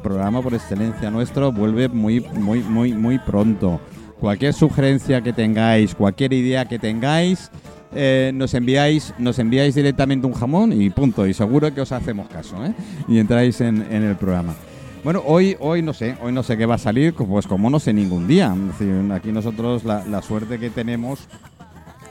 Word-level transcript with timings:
programa 0.00 0.42
por 0.42 0.54
excelencia 0.54 1.10
nuestro 1.10 1.52
vuelve 1.52 1.88
muy, 1.88 2.20
muy, 2.20 2.60
muy, 2.60 2.92
muy 2.92 3.18
pronto. 3.18 3.80
Cualquier 4.18 4.52
sugerencia 4.52 5.22
que 5.22 5.32
tengáis, 5.32 5.94
cualquier 5.94 6.32
idea 6.32 6.66
que 6.66 6.78
tengáis, 6.78 7.50
eh, 7.94 8.30
nos 8.34 8.52
enviáis 8.54 9.14
nos 9.18 9.38
enviáis 9.38 9.74
directamente 9.74 10.26
un 10.26 10.34
jamón 10.34 10.72
y 10.72 10.90
punto. 10.90 11.26
Y 11.26 11.34
seguro 11.34 11.72
que 11.72 11.80
os 11.80 11.92
hacemos 11.92 12.28
caso, 12.28 12.64
¿eh? 12.64 12.74
Y 13.08 13.18
entráis 13.18 13.60
en, 13.60 13.86
en 13.90 14.02
el 14.02 14.16
programa. 14.16 14.54
Bueno, 15.02 15.22
hoy, 15.24 15.56
hoy 15.60 15.80
no 15.80 15.94
sé, 15.94 16.16
hoy 16.22 16.32
no 16.32 16.42
sé 16.42 16.58
qué 16.58 16.66
va 16.66 16.74
a 16.74 16.78
salir, 16.78 17.14
pues 17.14 17.46
como 17.46 17.70
no 17.70 17.80
sé 17.80 17.94
ningún 17.94 18.28
día. 18.28 18.54
Es 18.54 18.78
decir, 18.78 19.12
aquí 19.12 19.32
nosotros 19.32 19.84
la, 19.84 20.04
la 20.04 20.20
suerte 20.20 20.58
que 20.58 20.68
tenemos 20.68 21.20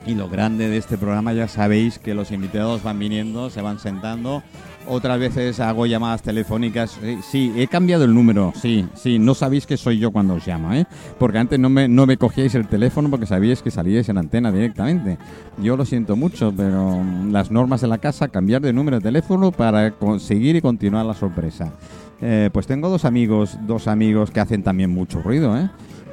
y 0.07 0.15
lo 0.15 0.27
grande 0.27 0.69
de 0.69 0.77
este 0.77 0.97
programa 0.97 1.33
ya 1.33 1.47
sabéis 1.47 1.99
que 1.99 2.15
los 2.15 2.31
invitados 2.31 2.81
van 2.81 2.97
viniendo, 2.97 3.51
se 3.51 3.61
van 3.61 3.77
sentando. 3.77 4.41
Otras 4.87 5.19
veces 5.19 5.59
hago 5.59 5.85
llamadas 5.85 6.21
telefónicas. 6.21 6.97
Sí, 7.29 7.53
he 7.55 7.67
cambiado 7.67 8.05
el 8.05 8.13
número. 8.13 8.53
Sí, 8.55 8.87
sí, 8.95 9.19
no 9.19 9.35
sabéis 9.35 9.67
que 9.67 9.77
soy 9.77 9.99
yo 9.99 10.11
cuando 10.11 10.35
os 10.35 10.47
llamo, 10.47 10.73
¿eh? 10.73 10.85
Porque 11.19 11.37
antes 11.37 11.59
no 11.59 11.69
me, 11.69 11.87
no 11.87 12.05
me 12.05 12.17
cogíais 12.17 12.55
el 12.55 12.67
teléfono 12.67 13.09
porque 13.09 13.25
sabíais 13.25 13.61
que 13.61 13.71
salíais 13.71 14.09
en 14.09 14.17
antena 14.17 14.51
directamente. 14.51 15.17
Yo 15.61 15.77
lo 15.77 15.85
siento 15.85 16.15
mucho, 16.15 16.53
pero 16.55 16.97
mm, 17.03 17.31
las 17.31 17.51
normas 17.51 17.81
de 17.81 17.87
la 17.87 17.99
casa, 17.99 18.29
cambiar 18.29 18.61
de 18.61 18.73
número 18.73 18.97
de 18.97 19.03
teléfono 19.03 19.51
para 19.51 19.91
conseguir 19.91 20.55
y 20.55 20.61
continuar 20.61 21.05
la 21.05 21.13
sorpresa. 21.13 21.73
Eh, 22.21 22.49
pues 22.51 22.67
tengo 22.67 22.89
dos 22.89 23.05
amigos, 23.05 23.57
dos 23.65 23.87
amigos 23.87 24.31
que 24.31 24.39
hacen 24.39 24.63
también 24.63 24.89
mucho 24.89 25.21
ruido, 25.21 25.57
¿eh? 25.57 25.69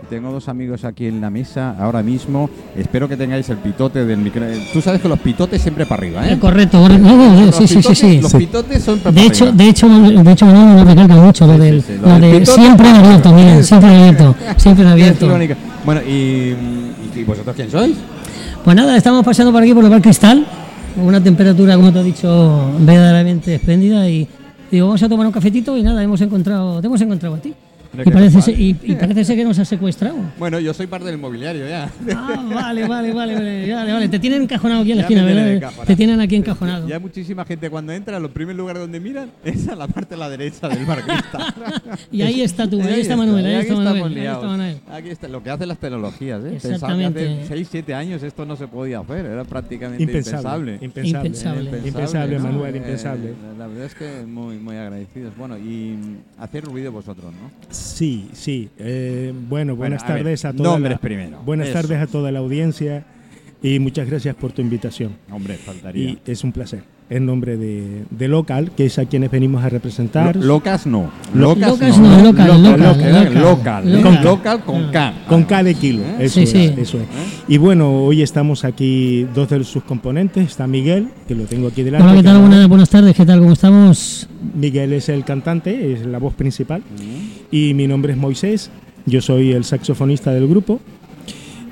Tengo 0.08 0.30
dos 0.30 0.48
amigos 0.48 0.84
aquí 0.84 1.06
en 1.06 1.20
la 1.20 1.30
mesa 1.30 1.74
ahora 1.80 2.00
mismo. 2.00 2.48
Espero 2.76 3.08
que 3.08 3.16
tengáis 3.16 3.48
el 3.48 3.56
pitote 3.56 4.04
del 4.04 4.18
micro. 4.18 4.44
Tú 4.72 4.80
sabes 4.80 5.00
que 5.00 5.08
los 5.08 5.18
pitotes 5.18 5.60
siempre 5.60 5.84
para 5.84 6.00
arriba, 6.00 6.28
¿eh? 6.28 6.34
Eh, 6.34 6.38
Correcto. 6.38 6.88
No, 6.88 7.50
sí, 7.52 7.66
sí, 7.66 7.82
sí, 7.82 7.94
sí. 7.94 8.20
Los 8.20 8.32
pitotes 8.32 8.84
son 8.84 9.00
para 9.00 9.12
De 9.12 9.26
hecho, 9.26 9.46
arriba. 9.46 9.64
de 9.64 9.68
hecho, 9.68 9.88
de 9.88 10.32
hecho, 10.32 10.46
nos 10.46 10.86
recalca 10.86 11.16
mucho 11.16 11.46
lo 11.46 11.54
Sí, 11.54 11.58
del, 11.60 11.82
sí, 11.82 11.92
sí, 11.92 11.98
lo 12.00 12.08
lo 12.08 12.18
del 12.20 12.38
de 12.40 12.46
siempre 12.46 12.88
en 12.88 12.96
abierto, 12.96 13.32
mira, 13.32 13.62
siempre 13.64 13.88
en 13.88 13.96
abierto, 13.96 14.34
siempre 14.58 14.84
en 14.84 14.90
abierto. 14.90 15.28
Bueno, 15.84 16.00
y, 16.02 16.54
vosotros 17.26 17.56
quién 17.56 17.70
sois? 17.70 17.96
Pues 18.62 18.76
nada, 18.76 18.96
estamos 18.96 19.24
paseando 19.24 19.52
por 19.52 19.62
aquí 19.62 19.74
por 19.74 19.82
el 19.82 19.90
Bar 19.90 20.02
Cristal, 20.02 20.46
una 21.02 21.20
temperatura, 21.20 21.74
como 21.74 21.92
te 21.92 22.00
he 22.00 22.04
dicho, 22.04 22.70
verdaderamente 22.78 23.56
espléndida 23.56 24.08
y 24.08 24.28
digo, 24.70 24.86
vamos 24.86 25.02
a 25.02 25.08
tomar 25.08 25.26
un 25.26 25.32
cafetito 25.32 25.76
y 25.76 25.82
nada, 25.82 26.00
hemos 26.02 26.20
encontrado, 26.20 26.80
te 26.80 26.86
hemos 26.86 27.00
encontrado 27.00 27.34
a 27.34 27.38
ti. 27.38 27.54
Y 28.04 28.10
parece, 28.10 28.42
ser, 28.42 28.60
y, 28.60 28.76
y 28.82 28.94
parece 28.94 29.24
ser 29.24 29.36
que 29.36 29.44
nos 29.44 29.58
has 29.58 29.68
secuestrado. 29.68 30.16
Bueno, 30.38 30.58
yo 30.60 30.72
soy 30.74 30.86
parte 30.86 31.06
del 31.06 31.18
mobiliario 31.18 31.66
ya. 31.68 31.90
Ah, 32.14 32.42
vale, 32.52 32.86
vale, 32.86 33.12
vale, 33.12 33.34
vale, 33.34 33.72
vale, 33.74 33.92
vale. 33.92 34.08
Te 34.08 34.18
tienen 34.18 34.42
encajonado 34.42 34.82
aquí 34.82 34.92
en 34.92 34.98
la 34.98 35.02
Ya 35.02 35.08
esquina, 35.08 35.24
¿verdad? 35.24 35.70
Te 35.86 35.96
tienen 35.96 36.20
aquí 36.20 36.36
encajonado. 36.36 36.86
Ya 36.88 36.98
muchísima 36.98 37.44
gente 37.44 37.70
cuando 37.70 37.92
entra, 37.92 38.18
los 38.20 38.30
primer 38.30 38.54
lugar 38.56 38.78
donde 38.78 39.00
miran 39.00 39.30
es 39.44 39.66
a 39.68 39.74
la 39.76 39.86
parte 39.88 40.14
de 40.14 40.18
la 40.18 40.28
derecha 40.28 40.68
del 40.68 40.84
bar 40.84 41.02
cristal. 41.04 41.54
Y 42.12 42.22
ahí 42.22 42.42
está 42.42 42.68
tú, 42.68 42.80
ahí 42.82 43.00
está 43.00 43.16
Manuel, 43.16 43.44
ahí 43.46 43.54
aquí 43.56 43.72
está 43.72 43.82
Manuel, 43.94 44.16
ahí 44.18 44.26
está 44.26 44.46
Manuel. 44.46 44.76
Aquí 44.90 45.08
está 45.10 45.28
lo 45.28 45.42
que 45.42 45.50
hacen 45.50 45.68
las 45.68 45.78
tecnologías, 45.78 46.40
¿eh? 46.44 46.58
Pensaba 46.62 46.96
que 46.96 47.04
Exactamente. 47.06 47.38
hace 47.44 47.48
6, 47.48 47.68
7 47.70 47.94
años 47.94 48.22
esto 48.22 48.44
no 48.46 48.56
se 48.56 48.66
podía 48.68 49.00
hacer, 49.00 49.26
era 49.26 49.44
prácticamente 49.44 50.02
Impensable. 50.02 50.78
impensable. 50.80 51.28
Impensable. 51.28 51.60
Impensable. 51.70 51.88
Impensable, 51.88 52.38
¿no? 52.38 52.44
Manuel, 52.44 52.74
Eh, 52.74 52.78
impensable. 52.78 53.34
la 53.58 53.66
verdad 53.66 53.84
es 53.86 53.94
que 53.94 54.24
muy, 54.26 54.56
muy 54.58 54.76
agradecidos. 54.76 55.36
Bueno, 55.36 55.56
y 55.58 55.96
hacer 56.38 56.64
ruido 56.64 56.92
vosotros, 56.92 57.32
¿no? 57.32 57.50
Sí, 57.88 58.28
sí. 58.32 58.68
Eh, 58.78 59.32
bueno, 59.48 59.76
buenas 59.76 60.02
a 60.02 60.06
ver, 60.08 60.16
tardes 60.18 60.44
a 60.44 60.52
toda 60.52 60.70
nombres 60.70 60.92
la, 60.94 60.98
primero. 60.98 61.38
Buenas 61.44 61.68
Eso. 61.68 61.78
tardes 61.80 62.00
a 62.02 62.06
toda 62.06 62.30
la 62.32 62.38
audiencia 62.40 63.04
y 63.62 63.78
muchas 63.78 64.08
gracias 64.08 64.34
por 64.34 64.52
tu 64.52 64.62
invitación. 64.62 65.12
Hombre, 65.30 65.54
faltaría. 65.56 66.10
Y 66.10 66.18
es 66.26 66.44
un 66.44 66.52
placer. 66.52 66.82
En 67.08 67.24
nombre 67.24 67.56
de, 67.56 68.02
de 68.10 68.26
Local, 68.26 68.72
que 68.76 68.86
es 68.86 68.98
a 68.98 69.04
quienes 69.04 69.30
venimos 69.30 69.62
a 69.62 69.68
representar. 69.68 70.34
Lo- 70.34 70.44
locas 70.44 70.88
no. 70.88 71.08
Locas 71.34 71.68
Locas 71.68 71.98
no, 72.00 72.08
no. 72.18 72.24
local, 72.24 72.48
Local, 72.48 72.62
local, 72.62 72.80
local, 72.80 73.14
local. 73.14 73.34
local, 73.34 73.92
Local. 73.92 74.02
Con 74.02 74.24
local 74.24 74.60
con 74.64 74.90
K. 74.90 75.14
con 75.28 75.44
K 75.44 75.62
de 75.62 75.74
kilo. 75.76 76.02
¿Eh? 76.02 76.16
Eso, 76.22 76.34
Sí, 76.34 76.42
es, 76.42 76.50
sí. 76.50 76.74
eso 76.76 76.98
es. 76.98 77.06
Y 77.46 77.58
bueno, 77.58 77.92
hoy 78.02 78.22
estamos 78.22 78.64
aquí, 78.64 79.24
dos 79.36 79.48
de 79.48 79.62
sus 79.62 79.84
componentes. 79.84 80.44
Está 80.48 80.66
Miguel, 80.66 81.06
que 81.28 81.36
lo 81.36 81.44
tengo 81.44 81.68
aquí 81.68 81.84
delante. 81.84 82.08
Hola, 82.08 82.16
¿qué 82.16 82.24
tal? 82.24 82.36
es- 82.38 82.42
Buenas, 82.48 82.68
buenas 82.68 82.90
tardes, 82.90 83.14
¿qué 83.14 83.24
tal? 83.24 83.38
¿Cómo 83.38 83.52
estamos? 83.52 84.28
Miguel 84.56 84.92
es 84.92 85.08
el 85.08 85.24
cantante, 85.24 85.92
es 85.92 86.04
la 86.04 86.18
voz 86.18 86.34
principal. 86.34 86.82
Y 87.50 87.74
mi 87.74 87.86
nombre 87.86 88.12
es 88.12 88.18
Moisés, 88.18 88.70
yo 89.06 89.20
soy 89.20 89.52
el 89.52 89.64
saxofonista 89.64 90.32
del 90.32 90.48
grupo. 90.48 90.80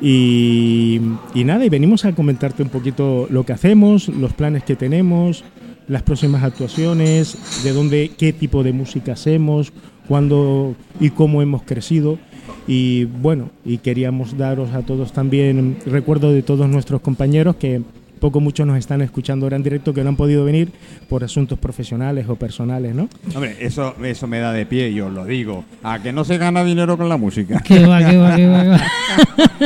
Y, 0.00 1.00
y 1.34 1.44
nada, 1.44 1.64
y 1.64 1.68
venimos 1.68 2.04
a 2.04 2.12
comentarte 2.12 2.62
un 2.62 2.68
poquito 2.68 3.26
lo 3.30 3.44
que 3.44 3.52
hacemos, 3.52 4.08
los 4.08 4.32
planes 4.32 4.64
que 4.64 4.76
tenemos, 4.76 5.44
las 5.88 6.02
próximas 6.02 6.42
actuaciones, 6.42 7.62
de 7.64 7.72
dónde, 7.72 8.10
qué 8.16 8.32
tipo 8.32 8.62
de 8.62 8.72
música 8.72 9.12
hacemos, 9.12 9.72
cuándo 10.08 10.74
y 11.00 11.10
cómo 11.10 11.42
hemos 11.42 11.62
crecido. 11.62 12.18
Y 12.66 13.04
bueno, 13.04 13.50
y 13.64 13.78
queríamos 13.78 14.36
daros 14.36 14.72
a 14.72 14.82
todos 14.82 15.12
también 15.12 15.78
recuerdo 15.86 16.32
de 16.32 16.42
todos 16.42 16.68
nuestros 16.68 17.00
compañeros 17.00 17.56
que 17.56 17.82
poco 18.24 18.40
mucho 18.40 18.64
nos 18.64 18.78
están 18.78 19.02
escuchando 19.02 19.44
ahora 19.44 19.56
en 19.56 19.62
directo 19.62 19.92
que 19.92 20.02
no 20.02 20.08
han 20.08 20.16
podido 20.16 20.46
venir 20.46 20.70
por 21.10 21.22
asuntos 21.24 21.58
profesionales 21.58 22.24
o 22.26 22.36
personales, 22.36 22.94
¿no? 22.94 23.06
Hombre, 23.34 23.54
eso, 23.60 23.94
eso 24.02 24.26
me 24.26 24.38
da 24.38 24.50
de 24.50 24.64
pie, 24.64 24.94
yo 24.94 25.10
lo 25.10 25.26
digo. 25.26 25.62
A 25.82 25.98
que 26.02 26.10
no 26.10 26.24
se 26.24 26.38
gana 26.38 26.64
dinero 26.64 26.96
con 26.96 27.10
la 27.10 27.18
música. 27.18 27.60
¿Qué 27.62 27.84
va, 27.84 27.98
qué 27.98 28.16
va, 28.16 28.34
qué 28.34 28.46
va? 28.46 28.62
qué 28.62 28.68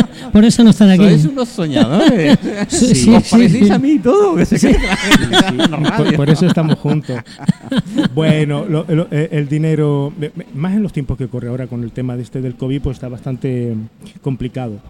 va? 0.01 0.09
Por 0.33 0.45
eso 0.45 0.65
no 0.65 0.71
están 0.71 0.91
aquí. 0.91 1.05
Sois 1.05 1.25
unos 1.27 1.49
soñadores. 1.49 2.37
Sí, 2.69 2.95
sí, 2.97 3.15
Os 3.15 3.23
sí, 3.25 3.31
parecéis 3.31 3.67
sí. 3.69 3.73
a 3.73 3.79
mí 3.79 3.91
y 3.93 3.99
todo. 4.01 4.35
Que 4.35 4.45
se 4.45 4.77
Por, 5.97 6.17
por 6.17 6.29
eso 6.31 6.47
estamos 6.47 6.79
juntos. 6.81 7.17
Bueno, 8.15 8.65
lo- 8.69 8.85
lo- 8.89 9.07
eh, 9.13 9.29
el 9.33 9.49
dinero, 9.49 10.13
más 10.55 10.75
en 10.75 10.83
los 10.83 10.93
tiempos 10.93 11.17
que 11.17 11.29
corre 11.29 11.49
ahora 11.49 11.69
con 11.69 11.85
el 11.85 11.93
tema 11.93 12.17
de 12.17 12.23
este 12.25 12.41
del 12.41 12.57
COVID, 12.57 12.81
pues 12.83 12.97
está 12.97 13.09
bastante 13.09 13.75
complicado. 14.21 14.81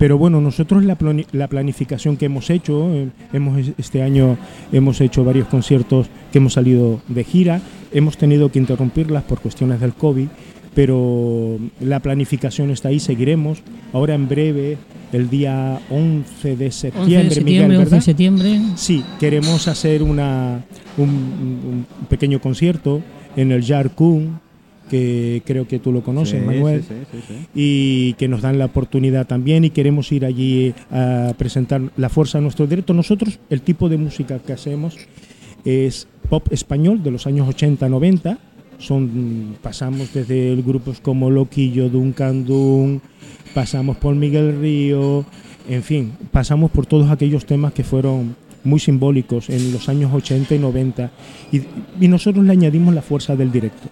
Pero 0.00 0.16
bueno, 0.16 0.40
nosotros 0.40 0.82
la, 0.82 0.96
la 1.32 1.46
planificación 1.48 2.16
que 2.16 2.24
hemos 2.24 2.48
hecho, 2.48 2.90
eh, 2.94 3.10
hemos 3.34 3.60
este 3.76 4.00
año 4.00 4.38
hemos 4.72 4.98
hecho 5.02 5.24
varios 5.24 5.46
conciertos 5.48 6.06
que 6.32 6.38
hemos 6.38 6.54
salido 6.54 7.02
de 7.08 7.22
gira, 7.22 7.60
hemos 7.92 8.16
tenido 8.16 8.50
que 8.50 8.58
interrumpirlas 8.58 9.24
por 9.24 9.40
cuestiones 9.40 9.78
del 9.78 9.92
COVID, 9.92 10.28
pero 10.74 11.58
la 11.80 12.00
planificación 12.00 12.70
está 12.70 12.88
ahí, 12.88 12.98
seguiremos. 12.98 13.62
Ahora 13.92 14.14
en 14.14 14.26
breve, 14.26 14.78
el 15.12 15.28
día 15.28 15.78
11 15.90 16.56
de 16.56 16.64
11 16.64 16.70
septiembre, 16.70 17.24
de 17.24 17.30
septiembre, 17.30 17.44
Miguel, 17.44 17.64
11 17.64 17.72
de 17.76 17.84
¿verdad? 17.84 18.00
septiembre. 18.00 18.60
Sí, 18.76 19.04
queremos 19.18 19.68
hacer 19.68 20.02
una, 20.02 20.64
un, 20.96 21.08
un 21.08 22.06
pequeño 22.08 22.40
concierto 22.40 23.02
en 23.36 23.52
el 23.52 23.62
Jar 23.62 23.90
Kun, 23.90 24.40
que 24.90 25.42
creo 25.46 25.66
que 25.66 25.78
tú 25.78 25.92
lo 25.92 26.02
conoces, 26.02 26.40
Sí, 26.40 26.46
Manuel, 26.46 26.82
sí, 26.82 26.94
sí, 27.26 27.34
y 27.54 28.12
que 28.14 28.28
nos 28.28 28.42
dan 28.42 28.58
la 28.58 28.66
oportunidad 28.66 29.26
también 29.26 29.64
y 29.64 29.70
queremos 29.70 30.10
ir 30.12 30.24
allí 30.24 30.74
a 30.90 31.32
presentar 31.38 31.80
la 31.96 32.08
fuerza 32.08 32.38
de 32.38 32.42
nuestro 32.42 32.66
directo. 32.66 32.92
Nosotros, 32.92 33.38
el 33.48 33.62
tipo 33.62 33.88
de 33.88 33.96
música 33.96 34.38
que 34.40 34.52
hacemos 34.52 34.96
es 35.64 36.08
pop 36.28 36.46
español 36.50 37.02
de 37.02 37.10
los 37.10 37.26
años 37.26 37.48
80-90. 37.48 38.38
Son, 38.78 39.56
pasamos 39.62 40.12
desde 40.12 40.56
grupos 40.56 41.00
como 41.00 41.30
Loquillo, 41.30 41.88
Duncan 41.88 42.44
Dun, 42.44 43.00
pasamos 43.54 43.98
por 43.98 44.14
Miguel 44.14 44.58
Río, 44.60 45.24
en 45.68 45.82
fin, 45.82 46.12
pasamos 46.32 46.70
por 46.70 46.86
todos 46.86 47.10
aquellos 47.10 47.44
temas 47.46 47.72
que 47.72 47.84
fueron 47.84 48.34
muy 48.64 48.80
simbólicos 48.80 49.50
en 49.50 49.72
los 49.72 49.88
años 49.88 50.12
80 50.12 50.54
y 50.54 50.58
90 50.58 51.10
y, 51.52 51.62
y 52.00 52.08
nosotros 52.08 52.44
le 52.44 52.52
añadimos 52.52 52.94
la 52.94 53.02
fuerza 53.02 53.36
del 53.36 53.52
directo, 53.52 53.88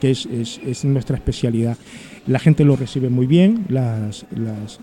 que 0.00 0.10
es, 0.10 0.26
es- 0.26 0.60
es 0.66 0.84
nuestra 0.84 1.16
especialidad. 1.16 1.76
La 2.26 2.38
gente 2.38 2.64
lo 2.64 2.76
recibe 2.76 3.08
muy 3.08 3.26
bien, 3.26 3.64
las, 3.68 4.26
las, 4.30 4.80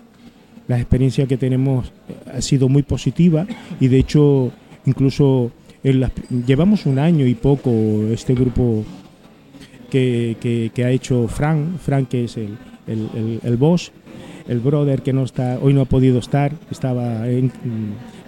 la 0.68 0.78
experiencia 0.78 1.26
que 1.26 1.36
tenemos 1.36 1.92
ha 2.32 2.40
sido 2.40 2.68
muy 2.68 2.82
positiva 2.82 3.46
y 3.80 3.88
de 3.88 3.98
hecho 3.98 4.50
incluso 4.84 5.52
llevamos 6.46 6.86
un 6.86 6.98
año 6.98 7.26
y 7.26 7.34
poco 7.34 7.70
este 8.10 8.34
grupo 8.34 8.84
que, 9.90 10.36
que- 10.74 10.84
ha 10.84 10.90
hecho 10.90 11.28
Frank, 11.28 11.78
Frank 11.78 12.08
que 12.08 12.24
es 12.24 12.36
el, 12.36 12.56
el, 12.86 13.40
el- 13.42 13.56
boss, 13.56 13.92
el 14.48 14.58
brother 14.60 15.02
que 15.02 15.12
no 15.12 15.22
está, 15.24 15.58
hoy 15.62 15.72
no 15.74 15.82
ha 15.82 15.84
podido 15.86 16.18
estar, 16.18 16.52
estaba 16.70 17.28
en- 17.28 17.52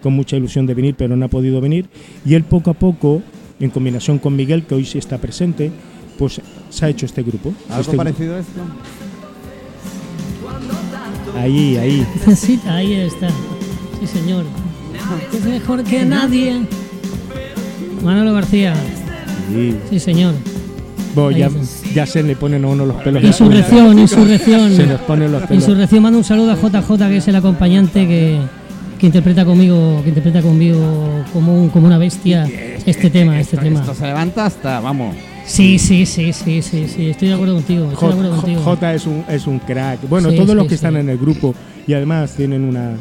con 0.03 0.13
mucha 0.13 0.37
ilusión 0.37 0.67
de 0.67 0.75
venir 0.75 0.95
pero 0.97 1.17
no 1.17 1.25
ha 1.25 1.29
podido 1.29 1.61
venir 1.61 1.87
y 2.25 2.35
él 2.35 2.45
poco 2.45 2.71
a 2.71 2.75
poco, 2.75 3.23
en 3.61 3.71
combinación 3.71 4.19
con 4.21 4.37
Miguel 4.37 4.63
que 4.65 4.77
hoy 4.77 4.85
sí 4.85 4.99
está 4.99 5.19
presente, 5.19 5.73
pues 6.19 6.41
se 6.71 6.85
ha 6.85 6.89
hecho 6.89 7.07
este 7.07 7.23
grupo. 7.23 7.53
¿Algo 7.71 7.81
Este 7.83 7.97
parecido 7.97 8.35
a 8.37 8.41
esto? 8.41 8.61
Ahí, 11.37 11.77
ahí. 11.77 12.07
Sí, 12.37 12.59
ahí 12.67 12.95
está. 12.95 13.29
Sí, 14.01 14.07
señor. 14.07 14.45
Es 15.33 15.45
mejor 15.45 15.85
que 15.85 16.05
nadie. 16.05 16.67
Manolo 18.03 18.33
García. 18.35 18.75
Sí. 19.53 19.77
Sí, 19.91 19.99
señor. 20.01 20.35
Bueno, 21.15 21.49
ya, 21.95 22.07
se 22.07 22.23
le 22.23 22.37
ponen 22.37 22.65
a 22.65 22.69
uno 22.69 22.85
los 22.87 22.97
pelos. 23.03 23.23
Insurrección, 23.25 23.99
insurrección. 23.99 24.73
Se 24.75 24.87
nos 24.87 25.01
ponen 25.03 25.33
los 25.33 25.43
pelos. 25.43 25.63
Insurrección, 25.65 26.03
mando 26.03 26.19
un 26.19 26.25
saludo 26.25 26.53
a 26.53 26.57
JJ, 26.57 27.09
que 27.09 27.17
es 27.17 27.29
el 27.29 27.37
acompañante 27.37 28.07
que, 28.07 28.39
que 28.99 29.07
interpreta 29.07 29.45
conmigo, 29.45 30.01
que 30.03 30.11
interpreta 30.11 30.43
conmigo 30.43 31.25
como, 31.33 31.61
un- 31.61 31.71
como 31.71 31.87
una 31.87 31.99
bestia 31.99 32.47
este 32.87 33.11
tema, 33.11 33.41
este 33.41 33.57
esto, 33.57 33.65
tema. 33.65 33.81
Esto 33.81 33.95
se 33.95 34.07
levanta 34.07 34.47
hasta, 34.47 34.81
vamos, 34.81 35.17
Sí, 35.49 35.79
sí, 35.79 36.05
sí, 36.07 36.33
sí, 36.33 36.61
sí, 36.63 36.87
sí, 36.89 37.09
estoy 37.11 37.29
de 37.29 37.35
acuerdo 37.35 37.55
contigo. 37.55 37.91
Estoy 37.91 38.09
de 38.09 38.15
acuerdo 38.15 38.31
J, 38.33 38.41
contigo. 38.43 38.63
J 38.63 38.95
es 38.95 39.07
un 39.07 39.25
es 39.29 39.47
un 39.47 39.59
crack. 39.59 40.09
Bueno, 40.09 40.31
Sí, 40.31 40.37
todos 40.37 40.55
los 40.55 40.65
sí, 40.65 40.69
que 40.69 40.75
están 40.75 40.97
en 40.97 41.09
el 41.09 41.17
grupo 41.19 41.55
y 41.87 41.95
además 41.95 42.35
tienen 42.35 42.65
una 42.65 42.93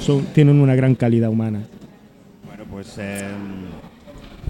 son- 0.00 0.24
tienen 0.34 0.60
una 0.60 0.74
gran 0.74 0.94
calidad 0.94 1.30
humana. 1.30 1.60
Bueno, 2.46 2.64
pues 2.70 2.94
eh, 2.98 3.22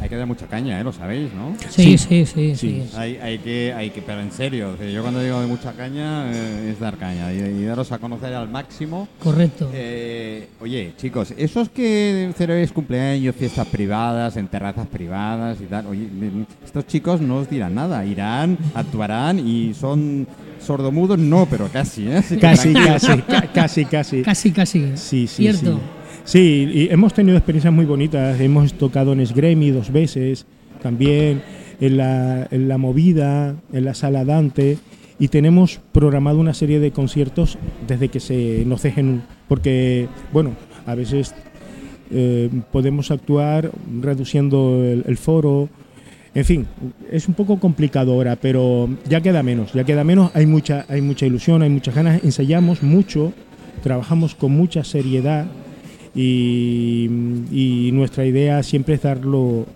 hay 0.00 0.08
que 0.08 0.16
dar 0.16 0.26
mucha 0.26 0.46
caña, 0.46 0.78
¿eh? 0.80 0.84
Lo 0.84 0.92
sabéis, 0.92 1.32
¿no? 1.32 1.56
Sí, 1.70 1.96
Sí. 1.96 1.98
sí, 1.98 2.26
sí, 2.26 2.54
sí. 2.56 2.56
Sí. 2.56 2.96
Hay, 2.96 3.16
hay 3.16 3.38
que, 3.38 3.72
hay 3.74 3.90
que, 3.90 4.02
pero 4.02 4.20
en 4.20 4.30
serio, 4.30 4.70
o 4.74 4.76
sea, 4.76 4.88
yo 4.90 5.02
cuando 5.02 5.20
digo 5.22 5.40
de 5.40 5.46
mucha 5.46 5.72
caña 5.72 6.30
eh, 6.32 6.70
es 6.72 6.80
dar 6.80 6.96
caña 6.96 7.32
y, 7.32 7.38
y 7.38 7.64
daros 7.64 7.90
a 7.92 7.98
conocer 7.98 8.34
al 8.34 8.48
máximo. 8.48 9.08
Correcto. 9.22 9.70
Eh, 9.72 10.48
oye, 10.60 10.92
chicos, 10.96 11.32
esos 11.36 11.68
que 11.70 12.30
celebréis 12.36 12.72
cumpleaños, 12.72 13.34
fiestas 13.36 13.66
privadas, 13.68 14.36
en 14.36 14.48
terrazas 14.48 14.86
privadas 14.86 15.58
y 15.60 15.64
tal, 15.64 15.86
oye, 15.86 16.06
mm, 16.06 16.44
estos 16.64 16.86
chicos 16.86 17.20
no 17.20 17.36
os 17.36 17.48
dirán 17.50 17.74
nada, 17.74 18.04
irán, 18.04 18.58
actuarán 18.74 19.38
y 19.46 19.72
son 19.74 20.26
sordomudos, 20.64 21.18
no, 21.18 21.46
pero 21.50 21.68
casi, 21.72 22.08
¿eh? 22.08 22.16
Así 22.16 22.36
Casi, 22.38 22.72
casi, 22.72 23.22
ca- 23.22 23.48
casi, 23.52 23.84
casi. 23.84 24.22
Casi, 24.22 24.50
casi. 24.52 24.96
Sí, 24.96 25.26
sí, 25.26 25.42
Cierto. 25.42 25.74
sí. 25.74 25.78
Sí, 26.24 26.68
y 26.72 26.88
hemos 26.92 27.14
tenido 27.14 27.36
experiencias 27.36 27.72
muy 27.72 27.84
bonitas. 27.84 28.40
Hemos 28.40 28.74
tocado 28.74 29.12
en 29.12 29.20
Esgremi 29.20 29.70
dos 29.70 29.92
veces, 29.92 30.46
también 30.82 31.42
en 31.80 31.96
la, 31.96 32.48
en 32.50 32.68
la 32.68 32.78
Movida, 32.78 33.56
en 33.72 33.84
la 33.84 33.94
Sala 33.94 34.24
Dante, 34.24 34.78
y 35.18 35.28
tenemos 35.28 35.80
programado 35.92 36.38
una 36.38 36.52
serie 36.52 36.80
de 36.80 36.90
conciertos 36.90 37.58
desde 37.86 38.08
que 38.08 38.20
se 38.20 38.64
nos 38.66 38.82
dejen, 38.82 39.22
porque, 39.48 40.08
bueno, 40.32 40.52
a 40.84 40.94
veces 40.94 41.34
eh, 42.10 42.50
podemos 42.72 43.10
actuar 43.10 43.70
reduciendo 44.00 44.84
el, 44.84 45.04
el 45.06 45.16
foro. 45.16 45.68
En 46.34 46.44
fin, 46.44 46.66
es 47.10 47.28
un 47.28 47.34
poco 47.34 47.58
complicado 47.58 48.12
ahora, 48.12 48.36
pero 48.36 48.90
ya 49.08 49.22
queda 49.22 49.42
menos, 49.42 49.72
ya 49.72 49.84
queda 49.84 50.04
menos. 50.04 50.30
Hay 50.34 50.44
mucha, 50.44 50.84
hay 50.88 51.00
mucha 51.00 51.24
ilusión, 51.24 51.62
hay 51.62 51.70
muchas 51.70 51.94
ganas. 51.94 52.22
Ensayamos 52.22 52.82
mucho, 52.82 53.32
trabajamos 53.82 54.34
con 54.34 54.52
mucha 54.52 54.84
seriedad 54.84 55.46
y, 56.16 57.90
nuestra 57.92 58.24
idea 58.26 58.62
siempre 58.62 58.94
es 58.94 59.02
darlo 59.02 59.66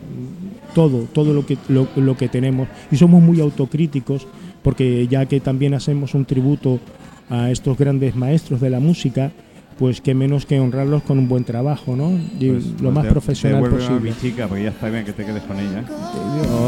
todo, 0.74 1.06
todo 1.12 1.32
lo 1.32 1.46
que, 1.46 1.56
lo, 1.68 1.88
lo 1.96 2.16
que 2.16 2.28
tenemos. 2.28 2.68
Y 2.90 2.96
somos 2.96 3.22
muy 3.22 3.40
autocríticos 3.40 4.26
porque 4.62 5.06
ya 5.08 5.26
que 5.26 5.40
también 5.40 5.74
hacemos 5.74 6.14
un 6.14 6.24
tributo 6.24 6.80
a 7.28 7.50
estos 7.50 7.78
grandes 7.78 8.16
maestros 8.16 8.60
de 8.60 8.70
la 8.70 8.80
música, 8.80 9.32
pues 9.80 10.00
qué 10.02 10.14
menos 10.14 10.44
que 10.46 10.60
honrarlos 10.60 11.02
con 11.04 11.18
un 11.18 11.26
buen 11.26 11.42
trabajo, 11.42 11.96
¿no? 11.96 12.12
Y 12.38 12.50
Pues, 12.50 12.66
lo 12.66 12.76
pues 12.76 12.92
más 12.92 13.04
de- 13.04 13.10
profesional 13.10 13.64
a 13.64 13.68
posible. 13.70 14.10
mi 14.10 14.16
chica, 14.20 14.46
porque 14.46 14.64
ya 14.64 14.68
está 14.68 14.88
bien 14.90 15.04
que 15.06 15.12
te 15.14 15.24
quedes 15.24 15.42
con 15.42 15.58
ella. 15.58 15.82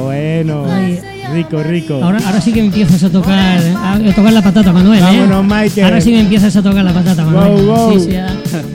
Bueno, 0.03 0.65
Ay. 0.67 0.99
rico, 1.33 1.63
rico. 1.63 1.95
Ahora, 2.03 2.19
ahora 2.25 2.41
sí 2.41 2.53
que 2.55 2.61
empiezas 2.61 3.03
a 3.05 3.11
tocar, 3.11 3.61
a, 3.77 3.93
a 3.95 4.15
tocar 4.15 4.33
la 4.33 4.41
patata, 4.43 4.73
Manuel. 4.73 4.99
¿eh? 4.99 5.03
Vámonos, 5.03 5.45
Michael. 5.45 5.85
Ahora 5.85 6.01
sí 6.01 6.11
me 6.11 6.21
empiezas 6.21 6.57
a 6.57 6.63
tocar 6.63 6.83
la 6.85 6.93
patata, 6.95 7.25
Manuel. 7.25 7.67
Wow, 7.67 7.77
wow. 7.91 7.99
Sí, 8.01 8.11
sí, 8.11 8.17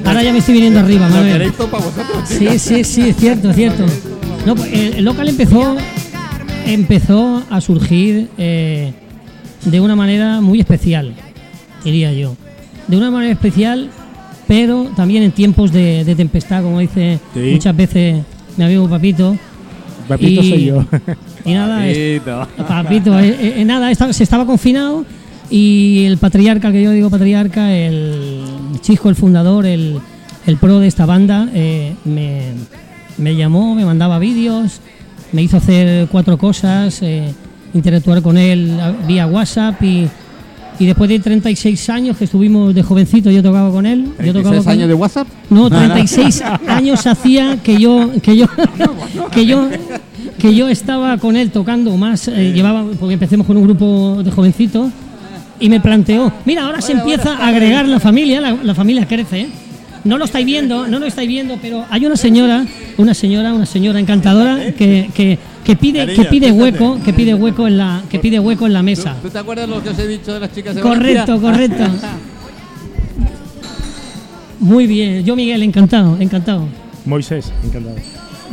ahora, 0.06 0.22
ya 0.24 0.32
me 0.32 0.38
estoy 0.38 0.54
viniendo 0.54 0.80
arriba, 0.80 1.08
¿Lo 1.10 1.16
Manuel. 1.16 1.34
queréis 1.34 1.54
para 1.54 1.68
vosotros, 1.72 2.06
Sí, 2.30 2.60
sí, 2.60 2.84
sí, 2.84 3.10
es 3.10 3.16
cierto, 3.16 3.50
es 3.50 3.56
cierto. 3.56 3.86
No, 4.46 4.56
pues, 4.56 4.72
el, 4.72 4.94
el 4.98 5.04
local 5.06 5.28
empezó, 5.30 5.76
empezó 6.66 7.44
a 7.50 7.60
surgir 7.62 8.30
eh, 8.38 8.94
de 9.66 9.82
una 9.82 9.96
manera 9.96 10.42
muy 10.42 10.60
especial, 10.60 11.14
diría 11.84 12.14
yo. 12.14 12.36
De 12.88 12.96
una 12.98 13.12
manera 13.12 13.34
especial, 13.34 13.90
pero 14.48 14.86
también 14.96 15.24
en 15.24 15.32
tiempos 15.32 15.72
de, 15.72 16.04
de 16.06 16.16
tempestad, 16.16 16.64
como 16.64 16.80
dice 16.80 17.20
Sí. 17.34 17.52
muchas 17.54 17.76
veces 17.76 18.24
mi 18.58 18.64
amigo 18.64 18.88
Papito. 18.90 19.36
Papito 20.08 20.42
y- 20.42 20.50
soy 20.50 20.66
yo. 20.66 20.86
Y 21.46 21.54
nada, 21.54 21.88
es- 21.88 22.22
Papito. 22.22 22.48
Papito, 22.68 23.20
eh, 23.20 23.62
eh, 23.62 23.66
nada, 23.66 23.92
esta- 23.92 24.12
se 24.14 24.24
estaba 24.24 24.46
confinado 24.46 25.06
y 25.50 26.06
el 26.06 26.18
patriarca, 26.18 26.72
que 26.72 26.82
yo 26.82 26.92
digo 26.92 27.10
patriarca, 27.10 27.74
el 27.74 28.44
chico, 28.82 29.10
el 29.10 29.16
fundador, 29.16 29.66
el, 29.66 30.00
el 30.46 30.58
pro 30.58 30.80
de 30.80 30.88
esta 30.88 31.06
banda, 31.06 31.50
eh, 31.54 31.94
me, 32.06 32.52
me 33.18 33.36
llamó, 33.36 33.76
me 33.76 33.86
mandaba 33.86 34.20
vídeos, 34.20 34.80
me 35.34 35.42
hizo 35.44 35.58
hacer 35.58 36.08
cuatro 36.10 36.38
cosas, 36.38 37.02
eh, 37.02 37.34
interactuar 37.74 38.22
con 38.22 38.38
él 38.38 38.78
vía 39.08 39.28
WhatsApp 39.28 39.82
y, 39.84 40.08
y 40.80 40.86
después 40.86 41.10
de 41.10 41.20
36 41.20 41.90
años 41.90 42.18
que 42.18 42.26
estuvimos 42.26 42.74
de 42.74 42.84
jovencito, 42.84 43.32
yo 43.32 43.42
tocaba 43.42 43.72
con 43.72 43.86
él. 43.86 44.10
Yo 44.24 44.34
tocaba 44.34 44.58
¿36 44.58 44.64
con 44.64 44.72
años 44.74 44.88
de 44.88 44.94
WhatsApp? 44.94 45.28
no, 45.50 45.70
36 45.70 46.44
años 46.68 47.08
hacía 47.08 47.58
que 47.64 47.80
yo 47.80 48.12
que 48.22 48.38
yo 48.38 48.48
que 49.32 49.46
yo 49.46 49.68
que 50.38 50.56
yo 50.56 50.68
estaba 50.68 51.18
con 51.18 51.36
él 51.36 51.52
tocando 51.52 51.96
más 51.98 52.28
eh, 52.28 52.54
llevaba 52.54 52.86
porque 53.00 53.14
empecemos 53.14 53.48
con 53.48 53.58
un 53.58 53.64
grupo 53.64 54.22
de 54.24 54.32
jovencitos 54.32 54.92
y 55.60 55.70
me 55.70 55.80
planteó, 55.80 56.32
mira, 56.46 56.66
ahora 56.66 56.82
se 56.82 56.92
empieza 56.92 57.36
a 57.36 57.48
agregar 57.48 57.88
la 57.88 58.00
familia, 58.00 58.40
la, 58.40 58.54
la 58.62 58.76
familia 58.76 59.08
crece. 59.08 59.42
¿eh? 59.42 59.50
No 60.04 60.18
lo 60.18 60.26
estáis 60.26 60.46
viendo, 60.46 60.88
no 60.88 61.00
lo 61.00 61.06
estáis 61.06 61.28
viendo, 61.28 61.58
pero 61.62 61.86
hay 61.90 62.06
una 62.06 62.16
señora, 62.16 62.66
una 62.98 63.14
señora, 63.14 63.54
una 63.54 63.66
señora 63.66 64.00
encantadora 64.00 64.72
que, 64.72 65.10
que, 65.14 65.38
que 65.68 65.76
pide 65.76 66.06
que 66.16 66.24
pide 66.26 66.48
fíjate. 66.48 66.52
hueco, 66.52 67.00
que 67.04 67.14
pide 67.14 67.34
hueco 67.36 67.68
en 67.68 67.78
la 67.78 68.02
que 68.10 68.20
pide 68.20 68.40
hueco 68.40 68.66
en 68.66 68.74
la 68.74 68.82
mesa. 68.82 69.16
¿Tú, 69.22 69.28
tú 69.28 69.34
te 69.34 69.40
acuerdas 69.40 69.70
lo 69.70 69.84
que 69.84 69.90
os 69.90 70.00
he 70.00 70.08
dicho 70.08 70.34
de 70.34 70.40
las 70.40 70.52
chicas 70.54 70.76
de 70.76 70.82
Correcto, 70.82 71.40
Valencia? 71.40 71.78
correcto. 71.86 72.08
Muy 74.60 74.88
bien, 74.88 75.24
yo 75.24 75.36
Miguel, 75.36 75.62
encantado, 75.64 76.18
encantado. 76.20 76.66
Moisés, 77.06 77.52
encantado. 77.64 77.96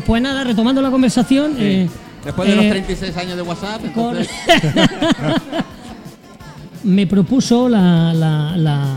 Pues 0.07 0.21
nada, 0.21 0.45
retomando 0.45 0.83
la 0.83 0.91
conversación. 0.91 1.55
eh, 1.59 1.89
Después 2.25 2.49
de 2.49 2.57
los 2.57 2.65
eh, 2.67 2.71
36 2.71 3.17
años 3.17 3.37
de 3.37 3.43
WhatsApp, 3.43 3.81
entonces... 3.85 4.29
me 6.85 7.07
propuso 7.07 7.69
la, 7.69 8.13
la- 8.13 8.57
la- 8.57 8.97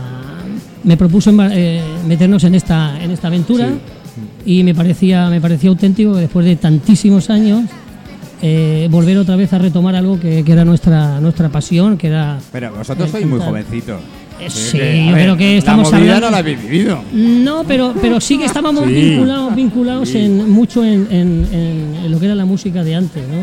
me 0.84 0.96
propuso 0.96 1.32
eh, 1.50 1.82
meternos 2.06 2.44
en 2.44 2.54
esta 2.54 3.02
en 3.02 3.10
esta 3.10 3.28
aventura 3.28 3.68
y 4.44 4.62
me 4.62 4.74
parecía 4.74 5.28
me 5.30 5.40
parecía 5.40 5.70
auténtico 5.70 6.14
que 6.14 6.20
después 6.20 6.44
de 6.46 6.56
tantísimos 6.56 7.30
años 7.30 7.62
eh, 8.42 8.88
volver 8.90 9.18
otra 9.18 9.36
vez 9.36 9.52
a 9.52 9.58
retomar 9.58 9.94
algo 9.96 10.18
que, 10.20 10.44
que 10.44 10.52
era 10.52 10.64
nuestra 10.64 11.20
nuestra 11.20 11.48
pasión, 11.48 11.96
que 11.98 12.08
era 12.08 12.38
Pero 12.52 12.72
vosotros 12.74 13.08
Eh, 13.08 13.12
sois 13.12 13.26
muy 13.26 13.40
jovencitos. 13.40 14.00
Eh, 14.40 14.48
sí, 14.50 14.78
a 14.80 15.06
yo 15.10 15.14
ver, 15.16 15.22
creo 15.24 15.36
que 15.36 15.58
estamos 15.58 15.90
La 15.90 15.98
hablando- 15.98 16.26
no 16.26 16.30
la 16.30 16.38
habéis 16.38 16.62
vivido. 16.62 17.02
No, 17.12 17.64
pero, 17.66 17.92
pero 18.00 18.20
sí 18.20 18.38
que 18.38 18.44
estábamos 18.44 18.84
Sí. 18.86 18.92
vinculados, 18.92 19.54
vinculados 19.56 20.14
en, 20.14 20.48
mucho 20.50 20.84
en, 20.84 21.08
en- 21.10 22.10
lo 22.10 22.20
que 22.20 22.26
era 22.26 22.36
la 22.36 22.44
música 22.44 22.84
de 22.84 22.94
antes, 22.94 23.22
¿no? 23.26 23.36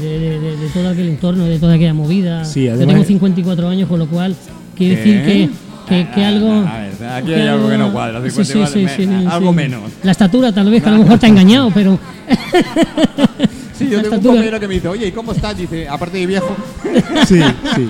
De, 0.00 0.18
de- 0.18 0.38
de- 0.40 0.56
de 0.58 0.68
todo 0.74 0.88
aquel 0.90 1.08
entorno, 1.08 1.44
de 1.46 1.58
toda 1.58 1.74
aquella 1.74 1.94
movida. 1.94 2.44
Sí, 2.44 2.64
Yo 2.64 2.72
además- 2.74 2.94
tengo 2.94 3.04
54 3.06 3.68
años, 3.68 3.88
con 3.88 3.98
lo 3.98 4.06
cual 4.06 4.36
quiere 4.76 4.96
¿Qué? 4.96 5.00
decir 5.00 5.24
que, 5.24 5.48
que, 5.88 6.08
que 6.14 6.24
Ah, 6.24 6.28
algo... 6.28 6.52
a 6.52 6.78
ver, 6.78 6.92
aquí 7.10 7.26
que 7.28 7.34
hay 7.34 7.48
algo 7.48 7.68
que 7.70 7.78
no 7.78 7.92
cuadra, 7.92 8.20
Sí, 8.30 8.44
50 8.44 8.66
sí, 8.66 8.86
sí, 8.94 9.06
me- 9.06 9.26
algo 9.26 9.52
menos. 9.54 9.80
La 10.02 10.12
estatura 10.12 10.52
tal 10.52 10.70
vez, 10.70 10.82
que 10.82 10.88
a 10.90 10.92
lo 10.92 10.98
mejor 10.98 11.18
te 11.18 11.24
ha 11.26 11.28
engañado, 11.30 11.70
pero... 11.72 11.98
Sí, 13.82 13.90
yo 13.90 14.02
tengo 14.02 14.16
un 14.16 14.22
compañero 14.22 14.60
que 14.60 14.68
me 14.68 14.74
dice, 14.74 14.88
oye, 14.88 15.06
¿y 15.08 15.12
cómo 15.12 15.32
estás? 15.32 15.56
Dice, 15.56 15.88
aparte 15.88 16.18
de 16.18 16.26
viejo. 16.26 16.54
Sí, 17.26 17.40
sí. 17.76 17.88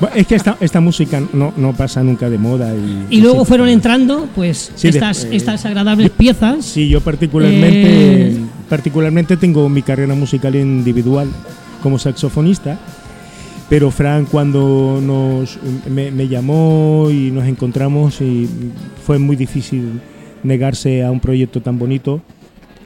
Bueno, 0.00 0.14
es 0.16 0.26
que 0.26 0.34
esta, 0.34 0.56
esta 0.60 0.80
música 0.80 1.22
no, 1.32 1.52
no 1.56 1.72
pasa 1.72 2.02
nunca 2.02 2.28
de 2.28 2.38
moda. 2.38 2.74
Y, 2.74 3.06
Y 3.16 3.20
luego 3.20 3.40
sí. 3.40 3.46
fueron 3.48 3.68
entrando, 3.68 4.28
pues, 4.34 4.72
Sí, 4.74 4.88
estas, 4.88 5.24
eh, 5.24 5.30
estas 5.36 5.64
agradables 5.64 6.10
piezas. 6.10 6.64
Sí, 6.64 6.88
yo 6.88 7.00
particularmente, 7.00 8.28
Eh. 8.28 8.36
particularmente 8.68 9.36
tengo 9.36 9.68
mi 9.68 9.82
carrera 9.82 10.14
musical 10.14 10.54
individual 10.56 11.28
como 11.82 11.98
saxofonista, 11.98 12.78
pero 13.68 13.90
Fran 13.90 14.26
cuando 14.26 15.00
nos 15.02 15.58
me, 15.88 16.10
me 16.10 16.28
llamó 16.28 17.08
y 17.10 17.30
nos 17.30 17.46
encontramos 17.46 18.20
y 18.20 18.48
fue 19.06 19.18
muy 19.18 19.36
difícil 19.36 20.00
negarse 20.42 21.02
a 21.02 21.10
un 21.10 21.20
proyecto 21.20 21.60
tan 21.62 21.78
bonito 21.78 22.20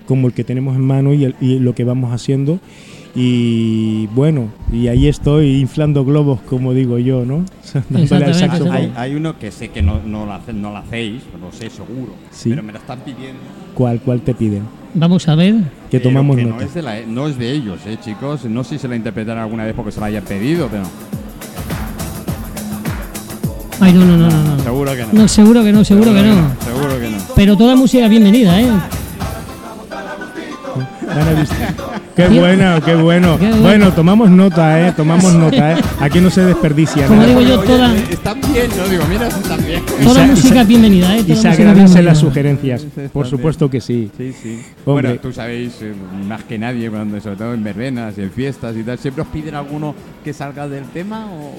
como 0.09 0.27
el 0.27 0.33
que 0.33 0.43
tenemos 0.43 0.75
en 0.75 0.83
mano 0.83 1.12
y, 1.15 1.25
el- 1.27 1.37
y 1.41 1.59
lo 1.61 1.75
que 1.77 1.85
vamos 1.85 2.12
haciendo. 2.12 2.59
Y 3.15 4.07
bueno, 4.09 4.49
y 4.73 4.87
ahí 4.88 5.09
estoy 5.09 5.57
inflando 5.57 6.05
globos, 6.05 6.41
como 6.43 6.73
digo 6.73 6.99
yo, 6.99 7.25
¿no? 7.25 7.45
Al. 8.11 8.71
Hay, 8.71 8.93
hay 8.97 9.15
uno 9.15 9.38
que 9.38 9.50
sé 9.50 9.69
que 9.69 9.83
no, 9.83 10.00
no, 10.05 10.25
lo, 10.27 10.33
hace- 10.35 10.53
no 10.53 10.71
lo 10.71 10.77
hacéis, 10.79 11.23
lo 11.41 11.50
sé 11.53 11.69
seguro, 11.71 12.12
Sí. 12.31 12.50
pero 12.50 12.62
me 12.62 12.73
lo 12.73 12.79
están 12.79 13.00
pidiendo. 13.00 13.41
¿Cuál, 13.75 14.00
¿Cuál 14.00 14.21
te 14.21 14.35
piden? 14.35 14.62
Vamos 14.95 15.27
a 15.29 15.35
ver. 15.35 15.55
Que 15.91 16.00
tomamos 16.00 16.37
que 16.37 16.45
nota. 16.45 16.57
No 16.57 16.62
es, 16.62 16.75
de 16.75 16.83
la- 16.83 17.00
no 17.07 17.27
es 17.29 17.38
de 17.38 17.50
ellos, 17.53 17.81
eh, 17.87 17.97
chicos. 18.03 18.45
No 18.45 18.62
sé 18.65 18.77
si 18.77 18.79
se 18.81 18.88
la 18.88 18.97
interpretaron 18.97 19.43
alguna 19.43 19.65
vez 19.65 19.75
porque 19.75 19.91
se 19.93 20.00
la 20.00 20.07
hayan 20.07 20.25
pedido, 20.25 20.69
pero 20.71 20.85
Ay, 23.81 23.93
no, 23.93 24.05
no, 24.05 24.17
no, 24.17 24.29
no. 24.31 24.57
no. 24.57 24.62
seguro 24.62 24.93
que 24.95 25.03
no. 25.07 25.09
No, 25.12 25.29
seguro 25.29 25.65
que 25.65 25.73
no, 25.73 25.85
seguro 25.85 26.12
que 26.15 26.23
no. 26.23 26.50
Seguro 26.65 27.00
que 27.00 27.11
no. 27.11 27.19
Pero 27.37 27.57
toda 27.57 27.77
música 27.77 28.05
es 28.05 28.11
bienvenida, 28.11 28.61
¿eh? 28.61 28.69
Qué 32.17 32.29
bueno, 32.29 32.81
qué 32.85 32.95
bueno. 32.97 33.38
Qué 33.38 33.50
bueno. 33.53 33.93
Tomamos 33.93 34.31
nota, 34.31 34.81
¿eh? 34.88 34.93
Tomamos 34.97 35.33
nota, 35.35 35.73
¿eh? 35.73 35.77
Aquí 36.00 36.21
no 36.21 36.31
se 36.31 36.43
desperdicia 36.45 37.07
Como 37.07 37.23
nada. 37.23 37.29
digo 37.29 37.43
yo, 37.43 37.59
Oye, 37.61 37.67
toda, 37.67 37.95
Están 37.97 38.41
bien, 38.53 38.67
¿no? 38.77 38.88
Digo, 38.88 39.05
mira, 39.09 39.29
están 39.29 39.65
bien. 39.65 39.83
toda 40.03 40.27
música 40.27 40.61
es 40.62 40.69
bienvenida, 40.69 41.17
¿eh? 41.17 41.25
Y 41.27 41.35
se 41.37 41.49
agradecen 41.49 42.05
las 42.05 42.19
sugerencias. 42.19 42.85
Por 43.12 43.27
supuesto 43.27 43.71
que 43.71 43.81
sí. 43.81 44.11
Sí, 44.17 44.33
sí. 44.43 44.61
Hombre. 44.85 45.09
Bueno, 45.09 45.21
tú 45.21 45.33
sabéis 45.33 45.75
eh, 45.81 45.93
más 46.27 46.43
que 46.45 46.59
nadie, 46.59 46.91
cuando, 46.91 47.21
sobre 47.21 47.37
todo 47.37 47.55
en 47.55 47.62
verbenas 47.62 48.19
y 48.19 48.23
en 48.23 48.31
fiestas 48.33 48.77
y 48.77 48.83
tal, 48.83 48.99
¿siempre 48.99 49.23
os 49.23 49.29
piden 49.29 49.55
alguno 49.55 49.95
que 50.25 50.33
salga 50.33 50.69
del 50.69 50.85
tema 50.87 51.27
o...? 51.27 51.55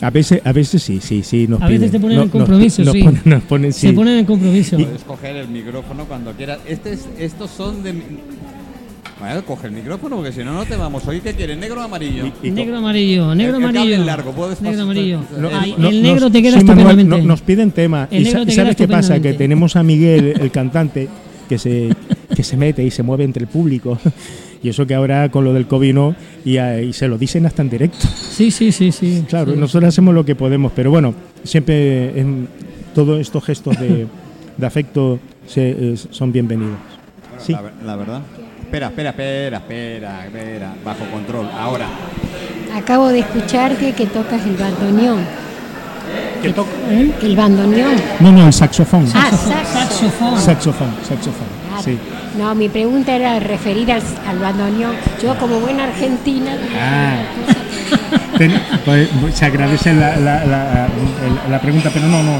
A 0.00 0.10
veces, 0.10 0.40
a 0.44 0.52
veces 0.52 0.82
sí, 0.82 0.98
sí, 1.00 1.22
sí. 1.22 1.46
Nos 1.46 1.60
A 1.62 1.66
veces 1.66 1.78
piden. 1.78 1.92
te 1.92 2.00
ponen 2.00 2.16
No- 2.16 2.22
en 2.24 2.28
compromiso, 2.28 2.82
nos 2.82 2.92
sí. 2.92 3.02
ponen- 3.02 3.20
nos 3.24 3.42
ponen, 3.44 3.72
sí. 3.72 3.86
Se 3.88 3.92
ponen 3.92 4.18
en 4.18 4.24
compromiso. 4.24 4.76
Puedes 4.76 5.02
coger 5.04 5.36
el 5.36 5.48
micrófono 5.48 6.04
cuando 6.06 6.32
quieras. 6.32 6.58
Este 6.66 6.94
es, 6.94 7.06
estos 7.18 7.50
son 7.50 7.82
de... 7.82 7.94
Bueno, 9.24 9.44
coge 9.46 9.66
el 9.68 9.72
micrófono 9.72 10.16
porque 10.16 10.32
si 10.32 10.44
no, 10.44 10.52
no 10.52 10.64
te 10.64 10.76
vamos 10.76 11.06
oír. 11.06 11.22
¿Qué 11.22 11.32
quieres? 11.34 11.56
¿Negro 11.58 11.80
o 11.80 11.84
amarillo? 11.84 12.26
Y- 12.26 12.46
y 12.46 12.50
co- 12.50 12.54
negro 12.56 12.76
amarillo, 12.78 13.34
negro 13.34 13.56
El- 13.56 13.62
el 13.62 13.68
amarillo. 13.70 13.94
cable 13.96 14.04
largo, 14.06 14.32
puedes 14.32 14.60
negro 14.60 14.82
amarillo. 14.82 15.20
No, 15.38 15.48
Ay, 15.52 15.74
No, 15.78 15.88
el 15.88 16.02
nos- 16.02 16.12
negro 16.12 16.30
te 16.30 16.42
queda 16.42 16.58
sí, 16.58 16.64
Manuel, 16.64 16.78
estupendamente. 16.88 17.22
no- 17.22 17.28
nos 17.28 17.40
piden 17.42 17.70
tema. 17.70 18.08
El 18.10 18.20
y 18.22 18.24
negro 18.24 18.40
sa- 18.40 18.46
te 18.46 18.52
y 18.52 18.54
queda 18.54 18.64
¿sabes 18.64 18.76
qué 18.76 18.88
pasa? 18.88 19.20
Que 19.20 19.32
tenemos 19.34 19.76
a 19.76 19.82
Miguel, 19.82 20.34
el 20.40 20.50
cantante, 20.50 21.08
que 21.48 21.58
se, 21.58 21.88
que 22.34 22.42
se 22.42 22.56
mete 22.56 22.82
y 22.84 22.90
se 22.90 23.02
mueve 23.02 23.24
entre 23.24 23.42
el 23.44 23.48
público. 23.48 23.98
Y 24.62 24.70
eso 24.70 24.86
que 24.86 24.94
ahora 24.94 25.28
con 25.30 25.44
lo 25.44 25.52
del 25.52 25.66
COVID 25.66 25.92
no, 25.92 26.16
y, 26.42 26.56
a- 26.56 26.80
y 26.80 26.94
se 26.94 27.06
lo 27.06 27.18
dicen 27.18 27.44
hasta 27.44 27.60
en 27.60 27.68
directo. 27.68 27.98
Sí, 28.30 28.50
sí, 28.50 28.72
sí, 28.72 28.92
sí. 28.92 29.22
Claro, 29.28 29.52
sí. 29.52 29.58
nosotros 29.58 29.88
hacemos 29.90 30.14
lo 30.14 30.24
que 30.24 30.34
podemos, 30.36 30.72
pero 30.74 30.90
bueno, 30.90 31.14
siempre 31.42 32.18
en 32.18 32.48
todos 32.94 33.20
estos 33.20 33.44
gestos 33.44 33.78
de, 33.78 34.06
de 34.56 34.66
afecto 34.66 35.18
se- 35.46 35.92
es- 35.92 36.08
son 36.10 36.32
bienvenidos. 36.32 36.78
Sí. 37.38 37.52
La, 37.52 37.62
la 37.84 37.96
verdad. 37.96 38.22
Espera, 38.74 38.88
espera, 38.88 39.10
espera, 39.10 39.56
espera, 39.58 40.24
espera. 40.26 40.72
Bajo 40.84 41.04
control. 41.12 41.48
Ahora. 41.56 41.86
Acabo 42.74 43.06
de 43.10 43.20
escucharte 43.20 43.92
que 43.92 44.06
tocas 44.06 44.44
el 44.44 44.56
bandoneón. 44.56 45.24
¿Qué 46.42 46.52
toco? 46.52 46.68
El 46.90 47.36
bandoneón. 47.36 47.94
No, 48.18 48.32
no, 48.32 48.48
el 48.48 48.52
saxofón. 48.52 49.06
Ah, 49.14 49.30
Saxofón. 49.30 49.52
sax. 49.52 49.68
Saxofón. 49.68 50.40
Saxofón, 50.40 50.94
saxofón. 51.08 51.46
Ah, 51.72 51.80
Sí. 51.84 51.96
No, 52.36 52.52
mi 52.56 52.68
pregunta 52.68 53.14
era 53.14 53.38
referir 53.38 53.92
al, 53.92 54.02
al 54.26 54.38
bandoneón. 54.40 54.96
Yo 55.22 55.38
como 55.38 55.60
buena 55.60 55.84
argentina... 55.84 56.56
Ah. 56.76 57.18
Ten- 58.38 58.52
pues, 58.84 59.08
se 59.34 59.44
agradece 59.44 59.92
la, 59.94 60.16
la- 60.16 60.88
la 61.50 61.60
pregunta, 61.60 61.90
pero 61.92 62.06
no, 62.08 62.22
no. 62.22 62.38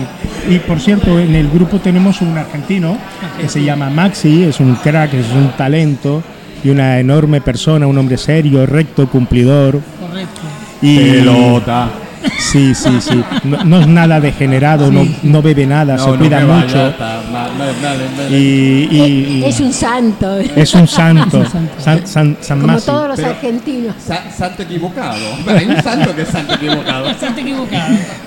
Y 0.48 0.58
por 0.58 0.80
cierto, 0.80 1.18
en 1.18 1.34
el 1.34 1.48
grupo 1.48 1.78
tenemos 1.78 2.20
un 2.20 2.36
argentino 2.36 2.96
que 3.40 3.48
se 3.48 3.62
llama 3.62 3.90
Maxi, 3.90 4.44
es 4.44 4.60
un 4.60 4.74
crack, 4.76 5.14
es 5.14 5.30
un 5.30 5.52
talento 5.56 6.22
y 6.62 6.70
una 6.70 6.98
enorme 6.98 7.40
persona, 7.40 7.86
un 7.86 7.96
hombre 7.98 8.16
serio, 8.16 8.66
recto, 8.66 9.08
cumplidor. 9.08 9.80
Correcto. 10.00 10.40
Y 10.82 10.98
Pelota. 10.98 11.88
Sí, 12.38 12.74
sí, 12.74 12.90
sí. 13.00 13.22
No, 13.44 13.64
no 13.64 13.80
es 13.80 13.86
nada 13.86 14.20
degenerado, 14.20 14.90
no, 14.90 15.06
no 15.22 15.42
bebe 15.42 15.66
nada, 15.66 15.98
se 15.98 16.10
cuida 16.16 16.40
mucho. 16.40 16.88
está, 16.88 17.22
ma- 17.32 17.48
ma- 17.48 17.66
vale, 17.82 18.04
vale. 18.16 18.38
Y, 18.38 18.88
y- 18.90 19.38
y 19.40 19.44
Es 19.44 19.60
un 19.60 19.72
santo, 19.72 20.38
es 20.38 20.74
un 20.74 20.86
santo, 20.86 21.42
Es 21.42 21.46
un 21.46 21.50
santo. 21.50 21.72
San, 21.78 22.06
San, 22.06 22.36
San 22.40 22.60
como 22.60 22.80
todos 22.80 23.08
los 23.08 23.16
pero- 23.16 23.28
argentinos. 23.30 23.94
Sa- 23.98 24.30
santo 24.30 24.62
equivocado. 24.62 25.20
Pero 25.44 25.58
hay 25.58 25.66
un 25.66 25.82
santo 25.82 26.14
que 26.14 26.22
es 26.22 26.28
santo 26.36 26.54
equivocado. 26.54 27.06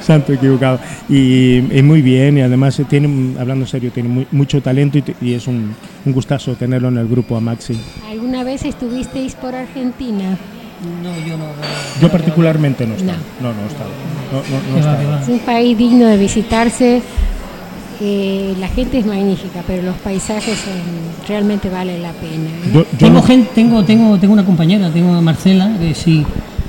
Santo 0.01 0.33
equivocado. 0.33 0.79
Y, 1.09 1.57
y 1.77 1.81
muy 1.83 2.01
bien, 2.01 2.37
y 2.37 2.41
además 2.41 2.79
tiene, 2.89 3.39
hablando 3.39 3.65
en 3.65 3.69
serio, 3.69 3.91
tiene 3.91 4.09
muy- 4.09 4.27
mucho 4.31 4.61
talento 4.61 4.99
y 5.21 5.33
es 5.33 5.47
un, 5.47 5.73
un 6.05 6.13
gustazo 6.13 6.53
tenerlo 6.55 6.89
en 6.89 6.97
el 6.97 7.07
grupo 7.07 7.35
a 7.37 7.41
Maxi. 7.41 7.79
¿Alguna 8.09 8.43
vez 8.43 8.63
estuvisteis 8.65 9.35
por 9.35 9.55
Argentina? 9.55 10.37
No, 11.03 11.09
yo 11.27 11.37
no. 11.37 11.45
Yo 12.01 12.09
particularmente 12.11 12.85
no 12.85 12.95
estaba. 12.95 13.17
No. 13.41 13.49
No, 13.53 13.61
no, 13.61 13.67
estaba. 13.67 13.89
No. 15.01 15.19
Es 15.19 15.27
un 15.27 15.39
país 15.39 15.77
digno 15.77 16.05
de 16.07 16.17
visitarse. 16.17 17.01
Eh, 17.99 18.53
la 18.59 18.67
gente 18.67 18.99
es 18.99 19.05
magnífica, 19.07 19.63
pero 19.65 19.81
los 19.81 19.95
paisajes 19.95 20.55
son- 20.59 21.27
realmente 21.27 21.67
valen 21.67 22.03
la 22.03 22.11
pena. 22.11 22.45
¿eh? 22.49 22.71
Yo- 22.71 22.81
yo 22.91 22.97
Tengo, 22.99 23.13
no- 23.15 23.23
gente, 23.23 23.49
tengo, 23.55 23.83
tengo, 23.83 24.19
tengo 24.19 24.33
una 24.33 24.45
compañera, 24.45 24.91
tengo 24.91 25.15
a 25.15 25.21
Marcela, 25.21 25.75
que 25.79 25.95
si 25.95 26.23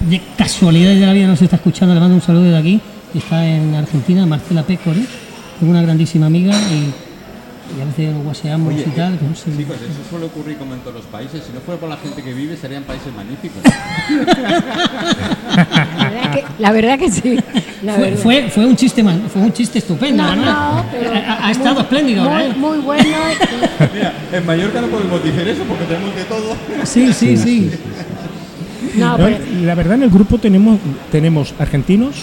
de 0.08 0.22
casualidad 0.38 0.94
de 0.94 1.00
la 1.00 1.12
vida 1.12 1.26
nos 1.26 1.42
está 1.42 1.56
escuchando, 1.56 1.92
le 1.94 2.00
mando 2.00 2.14
un 2.14 2.22
saludo 2.22 2.44
de 2.44 2.56
aquí, 2.56 2.80
que 3.12 3.18
está 3.18 3.46
en 3.46 3.74
Argentina, 3.74 4.24
Marcela 4.24 4.62
Pécori, 4.62 5.04
tengo 5.60 5.70
una 5.70 5.82
grandísima 5.82 6.24
amiga 6.26 6.54
y, 6.72 6.94
y 7.76 7.80
a 7.80 7.84
veces 7.84 8.14
guaseamos 8.25 8.72
y 8.75 8.82
tal. 8.90 9.18
sé. 9.34 9.50
Chicos, 9.56 9.76
eso 9.76 10.08
suele 10.10 10.26
ocurrir 10.26 10.56
como 10.56 10.75
en 10.75 10.80
todos 10.80 10.94
los 10.96 11.04
países. 11.06 11.42
Si 11.46 11.52
no 11.52 11.60
fuera 11.60 11.78
por 11.80 11.88
la 11.88 11.96
gente 11.96 12.22
que 12.22 12.32
vive, 12.32 12.56
serían 12.56 12.84
países 12.84 13.12
magníficos. 13.14 13.62
La 15.98 16.10
verdad 16.10 16.32
que, 16.32 16.44
la 16.58 16.72
verdad 16.72 16.98
que 16.98 17.10
sí. 17.10 17.38
La 17.82 17.94
Fue, 17.96 18.02
verdad. 18.04 18.18
fue, 18.22 18.50
fue 18.50 18.66
un 18.66 18.76
chiste 18.76 19.04
fue 19.32 19.42
un 19.42 19.52
chiste 19.52 19.78
estupendo, 19.78 20.22
No, 20.22 20.37
no, 20.37 20.84
pero 20.90 21.12
ha, 21.12 21.46
ha 21.46 21.50
estado 21.50 21.80
espléndido, 21.80 22.28
muy, 22.28 22.42
¿eh? 22.42 22.52
muy 22.56 22.78
bueno. 22.78 23.04
Mira, 23.94 24.12
en 24.32 24.46
Mallorca 24.46 24.80
no 24.80 24.88
podemos 24.88 25.22
decir 25.22 25.46
eso 25.48 25.62
porque 25.64 25.84
tenemos 25.84 26.14
de 26.14 26.25
todo. 26.25 26.56
Sí, 26.84 27.12
sí, 27.12 27.37
sí. 27.37 27.70
No, 28.96 29.16
pero 29.16 29.37
la 29.62 29.75
verdad 29.75 29.94
en 29.94 30.02
el 30.04 30.10
grupo 30.10 30.38
tenemos, 30.38 30.78
tenemos 31.12 31.54
argentinos, 31.58 32.16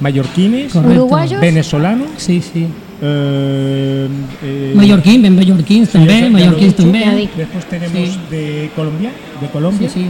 mallorquines, 0.00 0.72
Correcto. 0.72 0.94
uruguayos. 0.96 1.40
venezolanos, 1.40 2.08
Sí, 2.16 2.42
sí. 2.42 2.66
Eh, 3.00 4.08
eh, 4.42 4.72
Mallorquín, 4.74 5.22
ben 5.22 5.34
mallorquins 5.36 5.90
també, 5.90 6.20
també. 6.22 7.16
dicho. 7.16 7.36
Después 7.36 7.64
tenemos 7.66 7.92
Sí. 8.10 8.20
de 8.30 8.70
Colombia, 8.74 9.10
de 9.40 9.46
Sí, 9.46 9.52
Colombia 9.52 9.88
sí, 9.88 10.06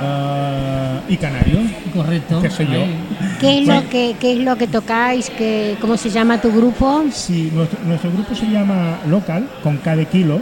ah, 0.00 1.00
y 1.08 1.16
canarios. 1.16 1.62
correcto. 1.94 2.40
¿Qué 2.40 2.50
sé 2.50 2.64
yo? 2.66 2.72
Ahí. 2.82 2.94
¿qué 3.40 3.58
es 3.60 3.66
Bueno. 3.66 3.80
lo 3.82 3.88
que 3.90 4.14
qué 4.20 4.32
es 4.32 4.38
lo 4.38 4.56
que 4.56 4.66
tocáis? 4.66 5.30
¿Qué, 5.30 5.76
¿Cómo 5.80 5.96
se 5.96 6.10
llama 6.10 6.40
tu 6.40 6.50
grupo? 6.52 7.04
Sí, 7.12 7.50
nuestro, 7.54 7.78
nuestro 7.86 8.10
grupo 8.12 8.34
se 8.34 8.46
llama 8.46 8.98
Local, 9.08 9.48
con 9.62 9.78
K 9.78 9.96
de 9.96 10.06
kilo, 10.06 10.40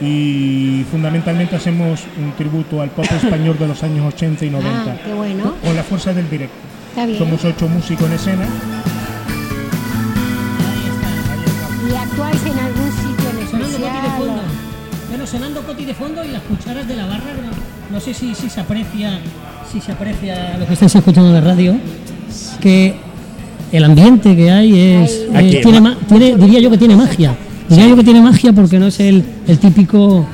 y 0.00 0.84
fundamentalmente 0.90 1.56
hacemos 1.56 2.00
un 2.22 2.32
tributo 2.32 2.82
al 2.82 2.90
pop 2.90 3.06
español 3.16 3.56
de 3.58 3.68
los 3.68 3.82
años 3.82 4.12
80 4.14 4.44
y 4.44 4.50
90, 4.50 4.92
Ah, 4.92 4.96
qué 5.04 5.12
bueno. 5.14 5.54
con 5.64 5.74
la 5.74 5.82
fuerza 5.82 6.12
del 6.12 6.28
directo. 6.28 6.54
Está 6.90 7.06
bien. 7.06 7.18
Somos 7.18 7.44
ocho 7.44 7.68
músicos 7.68 8.06
en 8.06 8.12
escena. 8.14 8.46
Actuáis 12.10 12.40
en 12.42 12.58
algún 12.58 12.90
sitio 12.92 13.40
en 13.40 13.48
Sonando 13.50 13.78
Coti 13.78 14.00
de 14.02 14.10
fondo. 14.18 14.42
Bueno, 15.08 15.26
sonando 15.26 15.60
Coti 15.62 15.84
de 15.84 15.94
fondo 15.94 16.24
y 16.24 16.28
las 16.28 16.42
cucharas 16.42 16.88
de 16.88 16.96
la 16.96 17.06
barra. 17.06 17.32
No, 17.90 17.94
no 17.96 18.00
sé 18.00 18.14
si, 18.14 18.34
si 18.34 18.48
se 18.50 18.60
aprecia, 18.60 19.18
si 19.72 19.80
se 19.80 19.92
aprecia 19.92 20.56
lo 20.58 20.66
que 20.66 20.72
estáis 20.74 20.94
escuchando 20.94 21.32
de 21.32 21.40
radio, 21.40 21.76
que 22.60 22.94
el 23.72 23.84
ambiente 23.84 24.34
que 24.36 24.50
hay 24.50 24.78
es, 24.80 25.10
Hay- 25.34 25.46
eh, 25.46 25.58
Aquí, 25.58 25.60
tiene, 25.62 25.80
ma- 25.80 25.96
tiene- 26.08 26.36
diría 26.36 26.60
yo 26.60 26.70
que 26.70 26.78
tiene 26.78 26.96
magia. 26.96 27.34
Diría 27.68 27.88
yo 27.88 27.96
que 27.96 28.04
tiene 28.04 28.20
magia 28.20 28.52
porque 28.52 28.78
no 28.78 28.86
es 28.86 29.00
el, 29.00 29.24
el 29.46 29.58
típico, 29.58 30.24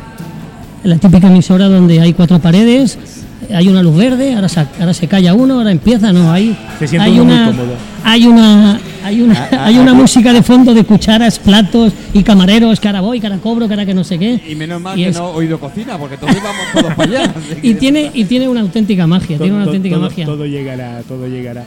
la 0.85 0.97
típica 0.99 1.29
emisora 1.29 1.69
donde 1.69 2.00
hay 2.00 2.12
cuatro 2.12 2.38
paredes, 2.38 2.99
hay 3.55 3.69
una 3.69 3.83
luz 3.83 3.97
verde, 3.97 4.35
ahora 4.35 4.49
se, 4.49 4.61
ahora 4.79 4.93
se 4.95 5.09
calla 5.09 5.33
uno, 5.35 5.55
ahora 5.55 5.71
empieza, 5.73 6.12
no, 6.12 6.31
hay, 6.31 6.57
Se 6.79 6.99
hay 6.99 7.19
uno 7.19 7.35
muy 7.35 8.26
una. 8.26 8.81
Hay 9.04 9.21
una, 9.23 9.44
hay 9.44 9.49
una, 9.52 9.64
hay 9.66 9.78
una 9.78 9.94
música 9.94 10.32
de 10.32 10.42
fondo 10.42 10.75
de 10.75 10.85
cucharas, 10.85 11.38
platos 11.38 11.92
y 12.12 12.23
camareros, 12.23 12.85
ahora 12.85 13.00
voy, 13.00 13.21
ahora 13.23 13.38
cobro, 13.38 13.64
ahora 13.66 13.85
que 13.87 13.94
no 13.94 14.04
sé 14.04 14.18
qué. 14.18 14.40
Y 14.49 14.54
menos 14.54 14.80
mal 14.80 14.99
Y 14.99 15.04
que 15.04 15.09
es- 15.11 15.16
no 15.16 15.30
he 15.32 15.37
oído 15.37 15.59
cocina, 15.59 15.99
porque 15.99 16.16
todos 16.16 16.35
vamos 16.37 16.62
todos 16.73 16.94
para 16.94 17.11
allá. 17.23 17.35
Y 17.62 17.75
tiene, 17.75 18.11
y 18.14 18.25
tiene 18.25 18.49
una 18.49 18.61
auténtica 18.61 19.06
magia, 19.06 19.37
tiene 19.38 19.52
una 19.52 19.64
Todo- 19.64 19.71
auténtica 19.71 19.97
todo, 19.97 20.04
magia. 20.09 20.26
todo 20.26 20.47
llegará, 20.47 21.02
todo 21.06 21.26
llegará. 21.28 21.64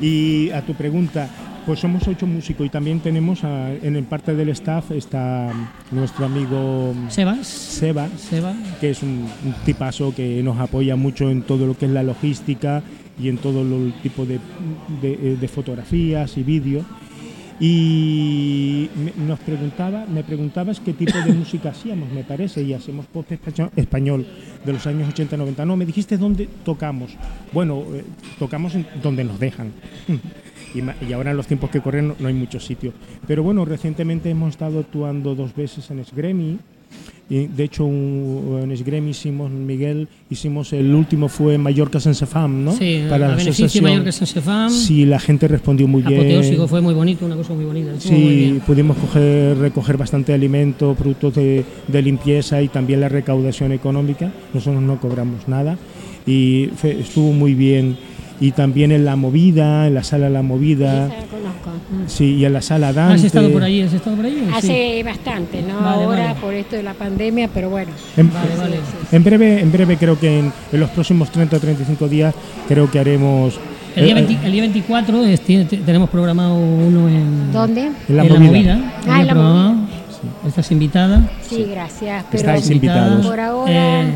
Y 0.00 0.50
a 0.50 0.62
tu 0.62 0.74
pregunta, 0.74 1.28
pues 1.66 1.78
somos 1.80 2.08
ocho 2.08 2.26
músicos 2.26 2.66
y 2.66 2.70
también 2.70 3.00
tenemos 3.00 3.44
a- 3.44 3.70
en 3.72 3.96
el 3.96 4.04
parte 4.04 4.34
del 4.34 4.48
staff 4.50 4.90
está 4.92 5.50
nuestro 5.90 6.24
amigo 6.24 6.94
Sebas, 7.08 7.46
Seba, 7.46 8.08
Seba, 8.16 8.54
que 8.80 8.90
es 8.90 9.02
un, 9.02 9.26
un 9.44 9.54
tipazo 9.64 10.14
que 10.14 10.42
nos 10.42 10.58
apoya 10.58 10.96
mucho 10.96 11.30
en 11.30 11.42
todo 11.42 11.66
lo 11.66 11.76
que 11.76 11.84
es 11.86 11.92
la 11.92 12.02
logística 12.02 12.82
y 13.22 13.28
en 13.28 13.38
todo 13.38 13.62
el 13.62 13.92
tipo 14.02 14.24
de, 14.26 14.38
de- 15.02 15.36
de 15.36 15.48
fotografías 15.48 16.36
y 16.38 16.42
vídeos. 16.42 16.84
Y 17.62 18.88
nos 19.26 19.38
preguntaba, 19.40 20.06
me 20.06 20.24
preguntabas 20.24 20.80
qué 20.80 20.94
tipo 20.94 21.18
de 21.18 21.32
música 21.40 21.68
hacíamos, 21.70 22.10
me 22.10 22.24
parece, 22.24 22.62
y 22.62 22.72
hacemos 22.72 23.04
pop 23.06 23.26
español- 23.76 24.24
de 24.64 24.72
los 24.72 24.86
años 24.86 25.12
80-90. 25.14 25.66
No, 25.66 25.76
me 25.76 25.84
dijiste 25.84 26.16
dónde 26.16 26.48
tocamos. 26.64 27.10
Bueno, 27.52 27.82
eh, 27.92 28.02
tocamos 28.38 28.74
en 28.74 28.86
donde 29.02 29.24
nos 29.24 29.38
dejan. 29.38 29.72
Y, 30.72 31.12
ahora 31.12 31.32
en 31.32 31.36
los 31.36 31.48
tiempos 31.48 31.68
que 31.68 31.80
corren 31.80 32.06
no, 32.06 32.14
no 32.20 32.28
hay 32.28 32.34
muchos 32.34 32.64
sitios. 32.64 32.94
Pero 33.26 33.42
bueno, 33.42 33.64
recientemente 33.64 34.30
hemos 34.30 34.50
estado 34.50 34.78
actuando 34.78 35.34
dos 35.34 35.52
veces 35.52 35.90
en 35.90 36.04
Sgremi, 36.04 36.58
Y 37.32 37.46
de 37.46 37.62
hecho, 37.62 37.84
un, 37.84 38.58
en 38.60 38.72
Esgremi 38.72 39.10
hicimos, 39.10 39.52
Miguel, 39.52 40.08
hicimos 40.30 40.72
el 40.72 40.92
último 40.92 41.28
fue 41.28 41.58
Mallorca 41.58 42.00
Sense 42.00 42.26
Fam, 42.26 42.64
¿no? 42.64 42.72
Sí, 42.72 43.04
Para 43.08 43.28
la 43.28 43.34
asociación. 43.36 43.84
Mallorca. 43.84 44.68
Sí, 44.68 45.06
la 45.06 45.20
gente 45.20 45.46
respondió 45.46 45.86
muy 45.86 46.02
Apoteósico, 46.02 46.56
bien. 46.56 46.68
fue 46.68 46.80
muy 46.80 46.92
bonito, 46.92 47.24
una 47.26 47.36
cosa 47.36 47.54
muy 47.54 47.64
bonita. 47.64 47.92
muy 47.92 48.00
Sí, 48.00 48.14
bien. 48.16 48.60
pudimos 48.66 48.96
coger, 48.96 49.56
recoger 49.58 49.96
bastante 49.96 50.32
alimento, 50.32 50.94
productos 50.98 51.36
de, 51.36 51.64
de 51.86 52.02
limpieza 52.02 52.60
y 52.62 52.68
también 52.68 53.00
la 53.00 53.08
recaudación 53.08 53.70
económica. 53.70 54.32
Nosotros 54.52 54.82
no 54.82 55.00
cobramos 55.00 55.46
nada 55.46 55.78
y 56.26 56.68
fue- 56.74 56.98
estuvo 57.00 57.32
muy 57.32 57.54
bien. 57.54 57.96
Y 58.42 58.52
también 58.52 58.90
en 58.90 59.04
la 59.04 59.16
movida, 59.16 59.86
en 59.86 59.92
la 59.94 60.02
sala 60.02 60.30
La 60.30 60.40
Movida, 60.42 61.06
Esa 61.08 61.14
la. 61.14 61.20
Mm. 61.20 61.39
Sí, 62.06 62.34
y 62.36 62.44
en 62.44 62.52
la 62.52 62.62
sala 62.62 62.92
Dante. 62.92 63.14
¿Has 63.14 63.24
estado 63.24 63.50
por 63.50 63.62
ahí? 63.62 63.82
¿Has 63.82 63.92
estado 63.92 64.16
por 64.16 64.24
ahí? 64.24 64.44
Sí. 64.48 64.54
Hace 64.56 65.02
bastante, 65.02 65.62
¿no? 65.62 65.80
Vale, 65.80 66.04
Ahora 66.04 66.22
vale. 66.28 66.40
por 66.40 66.54
esto 66.54 66.76
de 66.76 66.82
la 66.82 66.94
pandemia, 66.94 67.48
pero 67.52 67.70
bueno. 67.70 67.90
En, 68.16 68.32
Vale, 68.32 68.56
vale. 68.56 68.76
en 69.12 69.24
breve, 69.24 69.60
en 69.60 69.72
breve 69.72 69.96
creo 69.96 70.18
que 70.18 70.38
en, 70.40 70.52
en 70.72 70.80
los 70.80 70.90
próximos 70.90 71.30
30 71.30 71.56
o 71.56 71.60
35 71.60 72.08
días 72.08 72.34
creo 72.68 72.90
que 72.90 72.98
haremos... 72.98 73.58
El 73.96 74.04
día, 74.04 74.12
eh, 74.12 74.22
20 74.26 74.46
el 74.46 74.52
día 74.52 74.60
24 74.62 75.24
es- 75.24 75.40
tiene- 75.40 75.64
te- 75.64 75.78
tenemos 75.78 76.08
programado 76.10 76.54
uno 76.54 77.08
en, 77.08 77.52
¿Dónde? 77.52 77.90
En 78.08 78.16
la 78.16 78.24
en 78.24 78.42
movida. 78.42 78.74
Ah, 78.78 79.00
Tenía 79.02 79.20
en 79.20 79.26
la 79.26 79.32
programado. 79.32 79.74
Estás 80.46 80.70
invitada. 80.70 81.28
Sí, 81.48 81.66
gracias. 81.70 82.24
Pero 82.30 82.40
Estáis 82.40 82.70
invitados. 82.70 83.26
por 83.26 83.40
ahora. 83.40 83.72
Eh, 84.02 84.10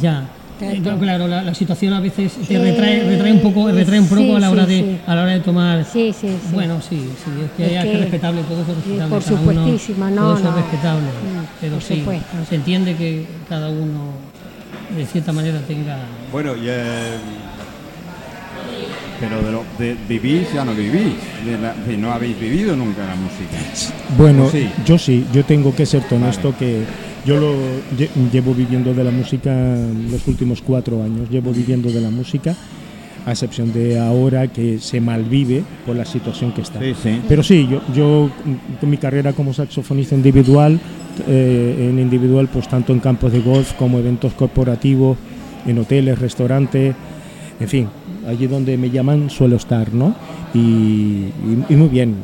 ya. 0.00 0.24
Eh, 0.62 0.80
claro, 1.00 1.26
la, 1.26 1.42
la 1.42 1.54
situación 1.54 1.92
a 1.94 2.00
veces 2.00 2.32
te 2.34 2.44
Sí, 2.44 2.56
retrae, 2.56 3.04
retrae 3.04 3.32
un 3.32 3.40
poco, 3.40 3.70
retrae 3.70 3.98
un 4.00 4.08
poco 4.08 4.20
sí, 4.22 4.32
a 4.32 4.40
la 4.40 4.50
hora 4.50 4.66
sí, 4.66 4.72
de 4.74 4.80
sí. 4.82 4.98
a 5.06 5.14
la 5.14 5.22
hora 5.22 5.32
de 5.32 5.40
tomar. 5.40 5.84
Sí, 5.84 6.12
sí, 6.12 6.28
sí. 6.28 6.38
Bueno, 6.52 6.80
sí, 6.82 6.96
sí, 7.24 7.30
es 7.44 7.50
que 7.56 7.74
Es 7.76 7.82
hay 7.82 7.90
que 7.92 7.98
respetable 7.98 8.42
todo 8.42 8.62
eso 8.62 8.70
es 8.72 8.76
respetable. 8.78 9.16
por 9.16 9.32
uno- 9.32 9.38
supuestísimo, 9.66 10.10
no, 10.10 10.16
todo 10.22 10.34
eso 10.38 10.42
no. 10.44 10.50
es 10.50 10.56
respetable, 10.56 11.06
Mm, 11.08 11.44
pero 11.60 11.80
sí, 11.80 11.98
supuesto. 12.00 12.36
se 12.48 12.54
entiende 12.56 12.94
que 12.96 13.24
cada 13.48 13.68
uno 13.70 14.12
de 14.96 15.06
cierta 15.06 15.32
manera 15.32 15.60
tenga. 15.66 15.98
Bueno, 16.32 16.54
y, 16.56 16.68
eh, 16.68 17.16
pero 19.20 19.42
de, 19.42 19.52
lo, 19.52 19.64
de 19.78 19.96
vivís 20.08 20.52
ya 20.52 20.64
no 20.64 20.72
vivís. 20.74 21.14
De 21.44 21.58
la- 21.58 21.74
de 21.74 21.96
no 21.96 22.12
habéis 22.12 22.38
vivido 22.40 22.74
nunca 22.76 23.04
la 23.06 23.14
música. 23.14 23.94
Bueno, 24.16 24.48
Sí. 24.50 24.68
yo 24.84 24.98
sí, 24.98 25.26
yo 25.32 25.44
tengo 25.44 25.74
que 25.74 25.84
ser 25.86 26.02
honesto 26.10 26.54
que 26.58 26.84
yo 27.24 27.36
lo 27.36 27.52
lle- 27.96 28.10
llevo 28.32 28.54
viviendo 28.54 28.94
de 28.94 29.04
la 29.04 29.10
música 29.10 29.52
los 30.10 30.26
últimos 30.26 30.62
cuatro 30.62 31.02
años, 31.02 31.28
llevo 31.30 31.52
viviendo 31.52 31.90
de 31.90 32.00
la 32.00 32.10
música, 32.10 32.54
a 33.26 33.32
excepción 33.32 33.72
de 33.72 33.98
ahora 33.98 34.48
que 34.48 34.78
se 34.78 35.00
malvive 35.00 35.62
por 35.84 35.94
la 35.96 36.04
situación 36.06 36.52
que 36.52 36.62
está. 36.62 36.80
Sí, 36.80 36.94
sí. 37.02 37.20
Pero 37.28 37.42
sí, 37.42 37.68
yo, 37.70 37.80
yo 37.94 38.30
con 38.80 38.88
mi 38.88 38.96
carrera 38.96 39.32
como 39.34 39.52
saxofonista 39.52 40.14
individual, 40.14 40.80
eh, 41.28 41.88
en 41.90 41.98
individual 41.98 42.48
pues 42.50 42.66
tanto 42.68 42.92
en 42.94 43.00
campos 43.00 43.32
de 43.32 43.40
golf 43.40 43.74
como 43.74 43.98
eventos 43.98 44.32
corporativos, 44.32 45.18
en 45.66 45.78
hoteles, 45.78 46.18
restaurantes, 46.18 46.94
en 47.60 47.68
fin, 47.68 47.88
allí 48.26 48.46
donde 48.46 48.78
me 48.78 48.88
llaman 48.88 49.28
suelo 49.28 49.56
estar, 49.56 49.92
¿no? 49.92 50.14
Y, 50.54 50.58
y- 50.58 51.64
y 51.68 51.76
muy 51.76 51.88
bien 51.88 52.14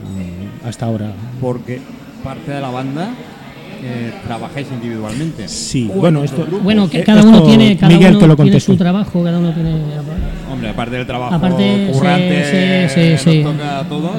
hasta 0.64 0.86
ahora. 0.86 1.12
Porque 1.42 1.78
parte 2.24 2.52
de 2.52 2.60
la 2.62 2.70
banda 2.70 3.10
eh, 3.82 4.12
trabajáis 4.26 4.66
individualmente. 4.72 5.48
Sí, 5.48 5.90
bueno, 5.94 6.20
en 6.20 6.24
esto- 6.26 6.42
grupos. 6.42 6.62
Bueno, 6.62 6.88
que 6.90 7.00
Eh, 7.00 7.04
cada 7.04 7.22
uno 7.22 7.36
esto, 7.38 7.46
tiene, 7.48 7.76
cada 7.76 7.92
Miguel 7.92 8.10
uno 8.12 8.18
te 8.20 8.26
lo 8.28 8.36
tiene 8.36 8.60
su 8.60 8.76
trabajo, 8.76 9.22
cada 9.22 9.38
uno 9.38 9.52
tiene. 9.52 9.70
Hombre, 10.52 10.68
aparte 10.70 10.96
del 10.96 11.06
trabajo 11.06 11.34
Aparte, 11.34 11.86
sí, 11.86 11.92
currante, 11.98 12.88
sí, 12.88 12.94
sí, 12.94 13.10
nos 13.12 13.20
sí. 13.20 13.42
toca 13.42 13.78
a 13.80 13.84
todos. 13.84 14.12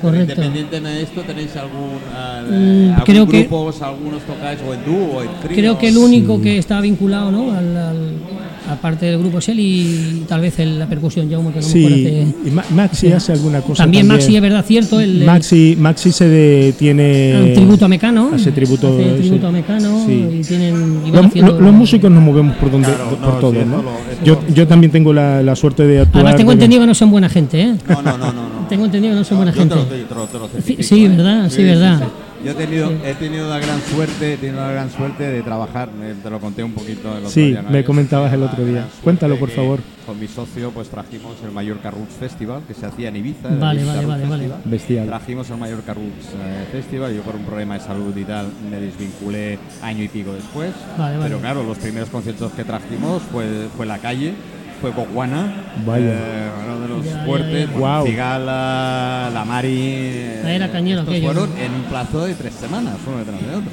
Correcto. 0.00 0.32
Independientemente 0.32 0.96
de 0.98 1.02
esto, 1.04 1.20
¿tenéis 1.20 1.56
algún, 1.56 1.90
ah, 2.12 2.42
Mm, 2.44 2.88
algún 2.90 3.04
creo 3.04 3.28
que- 3.28 3.38
grupos, 3.42 3.82
algunos 3.82 4.22
tocáis 4.22 4.58
o 4.68 4.74
en 4.74 4.84
dúo 4.84 5.18
o 5.18 5.22
en 5.22 5.28
trío? 5.40 5.56
Creo 5.56 5.78
que 5.78 5.88
el 5.88 5.96
único 5.98 6.40
que 6.42 6.58
está 6.58 6.80
vinculado, 6.80 7.30
¿no? 7.30 7.52
Al, 7.56 7.76
al- 7.76 8.12
aparte 8.72 9.06
del 9.06 9.18
grupo 9.18 9.38
es 9.38 9.48
él 9.48 9.60
y 9.60 10.24
tal 10.28 10.40
vez 10.40 10.58
el- 10.58 10.78
la 10.78 10.86
percusión, 10.88 11.30
Jaume, 11.30 11.52
que 11.52 11.60
no 11.60 11.66
me 11.66 11.70
acuerdo 11.70 11.96
Sí, 11.96 12.06
hace- 12.06 12.48
y 12.48 12.50
Ma- 12.50 12.64
Maxi 12.74 13.12
hace 13.12 13.32
alguna 13.32 13.60
cosa. 13.60 13.82
También 13.84 14.06
Maxi, 14.06 14.36
es 14.36 14.42
verdad, 14.42 14.64
cierto. 14.66 15.00
El, 15.00 15.24
Maxi, 15.24 15.76
Maxi 15.78 16.12
se 16.12 16.28
de- 16.28 16.74
tiene. 16.78 17.40
un 17.48 17.54
tributo 17.54 17.84
a 17.84 17.88
Mecano. 17.88 18.30
hace 18.34 18.52
tributo, 18.52 18.88
Hace 18.88 19.14
sí. 19.16 19.20
tributo 19.22 19.46
a 19.46 19.52
Mecano 19.52 20.04
Sí. 20.06 20.28
y 20.40 20.44
tienen. 20.44 21.00
y 21.06 21.10
van 21.10 21.22
Los, 21.22 21.26
haciendo- 21.26 21.52
lo- 21.52 21.60
los 21.60 21.72
músicos 21.74 22.10
nos 22.10 22.22
movemos 22.22 22.56
por 22.56 22.70
donde 22.70 22.88
Claro, 22.88 23.10
por 23.10 23.18
no, 23.20 23.28
todo, 23.38 23.52
sí, 23.52 23.58
¿no? 23.68 23.82
lo- 23.82 23.92
yo, 24.24 24.34
lo- 24.46 24.54
yo 24.54 24.66
también 24.66 24.90
tengo 24.92 25.12
la, 25.12 25.42
la 25.42 25.54
suerte 25.56 25.86
de 25.86 26.00
actuar. 26.00 26.24
Además, 26.24 26.36
tengo 26.36 26.52
entendido 26.52 26.80
que 26.82 26.86
no 26.86 26.94
son 26.94 27.10
buena 27.10 27.28
gente, 27.28 27.60
¿eh? 27.60 27.74
No, 27.88 28.02
no, 28.02 28.18
no, 28.18 28.18
no. 28.18 28.32
no. 28.32 28.52
Tengo 28.72 28.84
entendido 28.86 29.12
que 29.14 29.18
no 29.18 29.24
son 29.24 29.36
buena 29.38 29.52
Yo 29.52 29.58
gente. 29.60 29.74
te 29.74 29.80
lo, 29.80 29.86
te 30.06 30.14
lo- 30.14 30.26
te 30.26 30.38
lo 30.38 30.48
certifico, 30.48 30.82
sí, 30.82 31.04
¿eh? 31.04 31.08
verdad, 31.08 31.50
sí, 31.50 31.62
verdad. 31.62 32.00
Yo 32.44 32.50
he 32.50 32.54
tenido, 32.54 32.90
he 33.04 33.14
tenido 33.14 33.48
la 33.48 33.58
gran 33.60 33.80
suerte, 33.82 34.34
he 34.34 34.36
tenido 34.36 34.60
la 34.60 34.72
gran 34.72 34.90
suerte 34.90 35.22
de 35.24 35.42
trabajar, 35.42 35.88
te 36.22 36.28
lo 36.30 36.40
conté 36.40 36.64
un 36.64 36.72
poquito 36.72 37.10
el 37.12 37.18
otro 37.18 37.30
Sí, 37.30 37.50
día. 37.50 37.62
¿no? 37.62 37.70
me 37.70 37.84
comentabas 37.84 38.32
el 38.32 38.42
otro 38.42 38.64
día. 38.64 38.86
Cuéntalo, 39.04 39.36
por 39.38 39.50
favor. 39.50 39.78
Con 40.04 40.18
mi 40.18 40.26
socio 40.26 40.72
pues 40.72 40.88
trajimos 40.88 41.36
el 41.44 41.52
Mallorca 41.52 41.90
Roots 41.92 42.14
Festival 42.18 42.62
que 42.66 42.74
se 42.74 42.84
hacía 42.86 43.08
en 43.10 43.16
Ibiza. 43.16 43.48
Vale, 43.48 43.84
vale, 43.84 44.26
vale. 44.26 44.48
Bestial. 44.64 45.06
Trajimos 45.06 45.48
el 45.50 45.58
Mallorca 45.58 45.94
Roots 45.94 46.30
eh, 46.34 46.66
Festival, 46.72 47.14
yo 47.14 47.22
por 47.22 47.36
un 47.36 47.44
problema 47.44 47.74
de 47.74 47.80
salud 47.80 48.16
y 48.16 48.24
tal 48.24 48.48
me 48.68 48.80
desvinculé 48.80 49.60
año 49.80 50.02
y 50.02 50.08
pico 50.08 50.32
después. 50.34 50.72
Vale, 50.98 51.18
vale. 51.18 51.28
Pero 51.28 51.40
claro, 51.40 51.62
los 51.62 51.78
primeros 51.78 52.08
conciertos 52.08 52.50
que 52.52 52.64
trajimos 52.64 53.22
fue, 53.30 53.68
fue 53.76 53.86
La 53.86 53.98
Calle, 53.98 54.34
fue 54.80 54.90
Cojuana, 54.90 55.54
eh, 55.86 56.48
uno 56.66 56.80
de 56.80 56.88
los 56.88 57.01
Bueno, 57.26 57.72
Guau. 57.78 58.06
Cigala, 58.06 59.30
La 59.32 59.44
Mari. 59.44 59.68
eh, 59.78 60.42
era 60.56 60.70
cañero 60.70 61.00
estos 61.02 61.18
fueron 61.20 61.50
¿no? 61.50 61.56
en 61.60 61.74
un 61.74 61.82
plazo 61.84 62.24
de 62.26 62.34
tres 62.34 62.54
semanas, 62.54 62.94
uno 63.06 63.18
detrás 63.18 63.40
de 63.40 63.48
otro. 63.56 63.70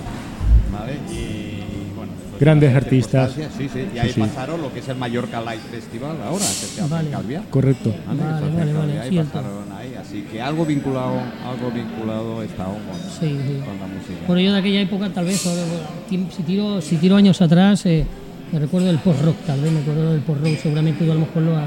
¿Vale? 0.72 0.94
Y 1.12 1.96
bueno. 1.96 2.12
pues, 2.30 2.40
Grandes 2.42 2.76
artistas. 2.76 3.32
Sí, 3.58 3.70
sí. 3.72 3.86
Y 3.94 3.98
ahí 4.00 4.12
sí. 4.14 4.20
pasaron 4.20 4.62
lo 4.62 4.72
que 4.74 4.80
es 4.80 4.88
el 4.88 4.96
Mallorca 4.98 5.42
Live 5.42 5.62
Festival 5.72 6.18
ahora, 6.24 6.46
que 6.46 6.52
se 6.68 6.82
hace 6.82 6.90
Vale. 6.92 7.08
en 7.08 7.12
Calviá. 7.14 7.42
Correcto. 7.50 7.94
¿vale? 8.08 8.22
Vale, 8.24 8.52
vale, 8.56 8.74
vale, 8.74 9.10
cierto. 9.10 9.32
pasaron 9.34 9.72
ahí. 9.78 9.96
Así 10.00 10.22
que 10.32 10.42
algo 10.42 10.66
vinculado, 10.66 11.20
algo 11.46 11.72
vinculado 11.74 12.42
está 12.44 12.66
con, 12.66 12.76
Sí, 13.20 13.38
sí. 13.46 13.60
con 13.66 13.80
la 13.80 13.88
música. 13.88 14.20
Bueno, 14.28 14.42
yo 14.42 14.54
de 14.54 14.60
aquella 14.60 14.82
época, 14.82 15.10
tal 15.10 15.26
vez, 15.26 15.46
si, 16.10 16.44
tiro, 16.44 16.82
si 16.82 16.96
tiro 16.98 17.16
años 17.16 17.42
atrás, 17.42 17.86
eh, 17.86 18.06
me 18.52 18.60
recuerdo 18.60 18.88
del 18.88 18.98
post-rock, 19.00 19.36
tal 19.46 19.60
vez 19.62 19.72
me 19.72 19.80
acuerdo 19.82 20.12
del 20.12 20.22
post-rock, 20.22 20.58
seguramente 20.62 21.04
tú 21.06 21.12
a 21.12 21.16
lo 21.16 21.20
mejor 21.22 21.42
lo 21.44 21.58
has, 21.58 21.66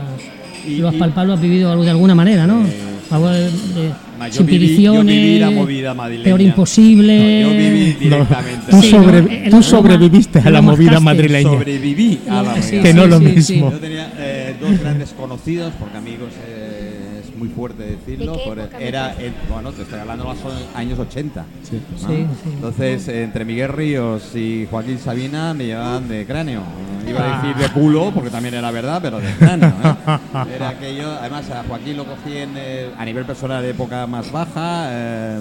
Y- 0.68 0.76
lo 0.76 0.88
has 0.88 0.94
palpado, 0.94 1.26
lo 1.28 1.32
has 1.34 1.40
vivido 1.40 1.74
de 1.82 1.90
alguna 1.90 2.14
manera, 2.14 2.46
¿no? 2.46 2.64
Eh, 2.66 2.72
algo 3.10 3.28
de, 3.28 3.42
de 3.50 3.90
Ma, 4.18 4.28
yo 4.28 4.34
sin 4.38 4.46
viví- 4.46 4.50
yo 4.52 4.58
piriciones, 4.60 5.16
viví 5.16 5.38
la 5.38 5.50
movida 5.50 5.94
madrileña. 5.94 6.24
peor 6.24 6.40
imposible. 6.40 7.42
No, 7.42 7.50
yo 7.52 7.56
viví 7.58 7.92
No, 7.94 7.98
directamente. 8.00 8.70
tú, 8.70 8.80
Sí, 8.82 8.90
sobre- 8.90 9.22
¿no? 9.22 9.50
Tú 9.56 9.62
sobreviviste 9.62 10.38
a 10.38 10.50
la 10.50 10.62
movida 10.62 11.00
madrileña. 11.00 11.50
Sobreviví 11.50 12.20
a 12.28 12.42
la 12.42 12.54
Sí, 12.62 12.76
movida. 12.76 12.82
Que 12.82 12.94
no 12.94 13.02
sí, 13.04 13.08
lo 13.10 13.18
sí, 13.18 13.24
mismo. 13.24 13.70
Yo 13.72 13.78
tenía 13.78 14.12
eh, 14.18 14.54
dos 14.60 14.78
grandes 14.80 15.10
conocidos, 15.10 15.72
porque 15.78 15.98
amigos 15.98 16.28
eh, 16.48 17.20
es 17.22 17.36
muy 17.38 17.48
fuerte 17.48 17.82
decirlo. 17.82 18.32
¿De 18.32 18.38
por- 18.38 18.70
era, 18.80 19.14
bueno, 19.50 19.72
te 19.72 19.82
estoy 19.82 19.98
hablando 19.98 20.24
de 20.24 20.30
los 20.30 20.38
años 20.74 20.98
80. 20.98 21.44
Sí. 21.68 21.80
¿no? 21.92 21.98
Sí, 22.08 22.14
sí. 22.44 22.50
Entonces, 22.54 23.08
entre 23.08 23.44
Miguel 23.44 23.68
Ríos 23.68 24.34
y 24.36 24.66
Joaquín 24.70 24.98
Sabina 24.98 25.52
me 25.52 25.66
llevaban 25.66 26.08
de 26.08 26.24
cráneo. 26.24 26.62
Eh, 27.04 27.10
Iba 27.10 27.20
Ah. 27.20 27.40
a 27.40 27.42
decir 27.46 27.56
de 27.62 27.68
culo, 27.72 28.10
porque 28.14 28.30
también 28.30 28.54
era 28.54 28.70
verdad, 28.70 29.00
pero 29.02 29.18
de 29.20 29.30
cráneo. 29.34 29.68
¿eh? 29.68 30.54
Era 30.56 30.68
aquello, 30.70 31.12
además 31.20 31.50
a 31.50 31.62
Joaquín 31.66 31.96
lo 31.96 32.04
cogí 32.04 32.36
en, 32.36 32.50
eh, 32.56 32.90
a 32.98 33.04
nivel 33.04 33.24
personal 33.24 33.62
de 33.62 33.70
época 33.70 34.06
más 34.06 34.30
baja. 34.30 34.86
eh, 34.90 35.40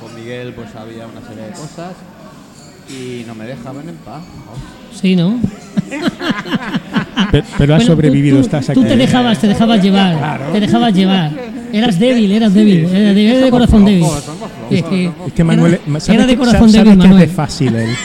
con, 0.00 0.08
con 0.08 0.20
Miguel 0.20 0.52
pues 0.54 0.68
había 0.74 1.06
una 1.06 1.26
serie 1.26 1.44
de 1.44 1.50
cosas. 1.52 1.92
Y 2.88 3.24
no 3.26 3.34
me 3.34 3.44
dejaban 3.46 3.88
en 3.88 3.96
paz. 3.96 4.22
Sí, 4.94 5.16
¿no? 5.16 5.40
Pe- 7.32 7.42
Pero 7.58 7.74
has 7.74 7.78
Bueno, 7.78 7.78
tú- 7.78 7.86
sobrevivido, 7.86 8.36
tú, 8.38 8.42
estás 8.44 8.66
Tú 8.66 8.72
aquí. 8.72 8.82
te 8.84 8.96
dejabas, 8.96 9.38
te 9.40 9.48
dejabas 9.48 9.82
llevar, 9.82 10.40
te 10.52 10.60
dejabas 10.60 10.94
llevar. 10.94 11.32
Eras 11.72 11.98
débil, 11.98 12.30
eras 12.32 12.54
débil, 12.54 12.84
eras 12.84 12.92
débil, 13.14 13.26
eras 13.30 13.42
de 13.44 13.50
corazón 13.50 13.84
débil. 13.84 14.00
flojos, 14.04 14.22
somos 14.24 14.50
flojos, 14.50 14.72
Es 14.72 14.82
que 14.84 15.10
Es 15.26 15.32
que 15.32 15.44
Manuel, 15.44 15.74
era, 15.74 16.00
¿sabes 16.00 16.08
era 16.08 16.26
de 16.26 16.36
corazón 16.36 16.72
débil, 16.72 16.74
sabe 16.76 16.84
que 16.84 16.90
es 16.92 16.98
de 16.98 17.08
Manuel. 17.08 17.30
fácil 17.30 17.74
él. 17.76 17.88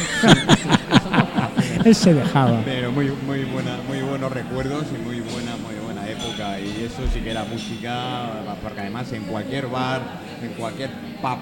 él 1.86 1.96
se 1.96 2.14
dejaba. 2.14 2.62
Pero 2.66 2.92
muy, 2.92 3.08
muy, 3.26 3.44
buena, 3.46 3.78
muy 3.88 4.02
buenos 4.02 4.32
recuerdos 4.32 4.86
y 4.94 5.04
muy 5.06 5.20
buena, 5.22 5.56
muy 5.58 5.76
buena 5.84 6.08
época. 6.10 6.60
Y 6.60 6.84
eso 6.86 7.02
sí 7.14 7.20
que 7.22 7.32
era 7.32 7.44
música, 7.46 8.30
porque 8.62 8.82
además 8.82 9.12
en 9.14 9.24
cualquier 9.24 9.68
bar, 9.68 10.02
en 10.42 10.50
cualquier 10.54 10.90
pub 11.22 11.40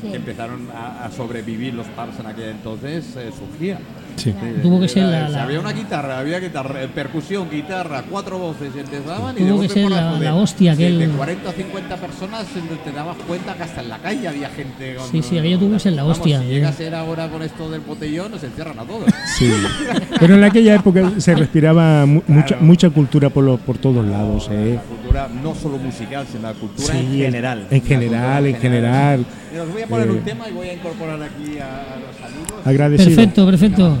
Sí. 0.00 0.10
que 0.10 0.16
empezaron 0.16 0.68
a, 0.70 1.06
a 1.06 1.10
sobrevivir 1.10 1.74
los 1.74 1.88
pubs 1.88 2.20
en 2.20 2.26
aquel 2.26 2.50
entonces, 2.50 3.16
eh, 3.16 3.32
surgía. 3.36 3.80
Sí. 4.18 4.34
Tuvo 4.62 4.80
que 4.80 4.88
ser 4.88 5.04
la- 5.04 5.42
había 5.42 5.60
una 5.60 5.72
guitarra, 5.72 6.18
había 6.18 6.38
guitarra, 6.40 6.82
eh, 6.82 6.88
percusión, 6.88 7.48
guitarra, 7.50 8.04
cuatro 8.10 8.38
voces 8.38 8.70
empezaban 8.76 9.36
y 9.36 9.40
de 9.42 9.48
Tuvo 9.48 9.60
que 9.60 9.66
golpe 9.68 9.80
ser 9.82 9.90
la- 9.90 10.18
la 10.18 10.34
hostia, 10.34 10.74
de, 10.74 10.86
aquel- 10.88 10.98
de 10.98 11.08
40 11.08 11.48
o 11.48 11.52
50 11.52 11.96
personas 11.96 12.44
eh, 12.56 12.60
te 12.84 12.92
dabas 12.92 13.16
cuenta 13.26 13.54
que 13.54 13.62
hasta 13.62 13.80
en 13.80 13.88
la 13.88 13.98
calle 13.98 14.28
había 14.28 14.48
gente. 14.50 14.96
con- 14.96 15.08
Sí, 15.10 15.22
sí, 15.22 15.38
aquello 15.38 15.58
tuvo 15.58 15.72
que 15.74 15.78
ser 15.80 15.92
la 15.92 16.02
Vamos, 16.02 16.18
hostia, 16.18 16.40
Si 16.40 16.46
eh. 16.46 16.48
llega 16.48 16.68
a 16.68 16.72
ser 16.72 16.94
ahora 16.94 17.28
con 17.28 17.42
esto 17.42 17.70
del 17.70 17.80
botellón, 17.80 18.30
nos 18.32 18.42
encierran 18.42 18.78
a 18.78 18.82
todos. 18.84 19.04
Sí. 19.38 19.50
Pero 20.18 20.34
en 20.34 20.44
aquella 20.44 20.74
época 20.74 21.12
se 21.18 21.34
respiraba 21.34 22.04
mu- 22.06 22.22
mucha, 22.26 22.56
mucha 22.60 22.90
cultura 22.90 23.30
por, 23.30 23.44
los, 23.44 23.60
por 23.60 23.78
todos 23.78 24.04
lados. 24.04 24.48
¿eh? 24.50 24.78
Cultura 25.08 25.28
no 25.42 25.54
solo 25.54 25.78
musical, 25.78 26.26
sino 26.30 26.42
la 26.48 26.54
cultura 26.54 26.92
Sí, 26.92 26.98
en 26.98 27.10
general. 27.32 27.66
En 27.70 27.82
general, 27.82 28.46
en 28.46 28.56
general. 28.56 29.24
Mira, 29.50 29.62
os 29.64 29.72
voy 29.72 29.82
a 29.82 29.86
poner 29.86 30.06
Eh, 30.08 30.10
un 30.12 30.20
tema 30.20 30.48
y 30.48 30.52
voy 30.52 30.68
a 30.68 30.72
incorporar 30.74 31.22
aquí 31.22 31.58
a, 31.58 31.94
a 31.94 31.96
los 31.96 32.30
amigos. 32.30 32.66
Agradecido. 32.66 33.16
Perfecto, 33.16 33.46
perfecto. 33.46 33.98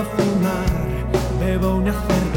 A 0.00 0.04
fumar, 0.04 0.66
bebo 1.40 1.76
una 1.76 1.92
cerveza 1.92 2.35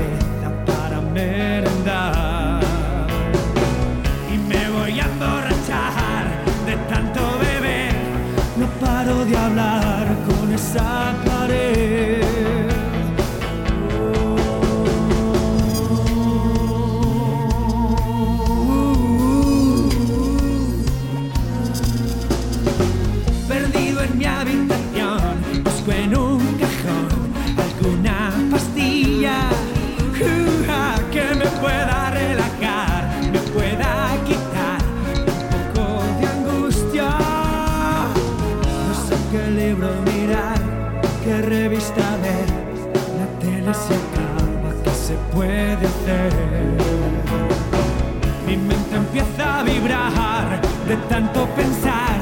de 49.90 50.96
tanto 51.08 51.48
pensar. 51.56 52.20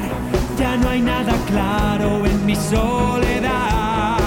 Ya 0.58 0.76
no 0.76 0.88
hay 0.88 1.02
nada 1.02 1.32
claro 1.46 2.24
en 2.24 2.46
mi 2.46 2.56
soledad. 2.56 4.18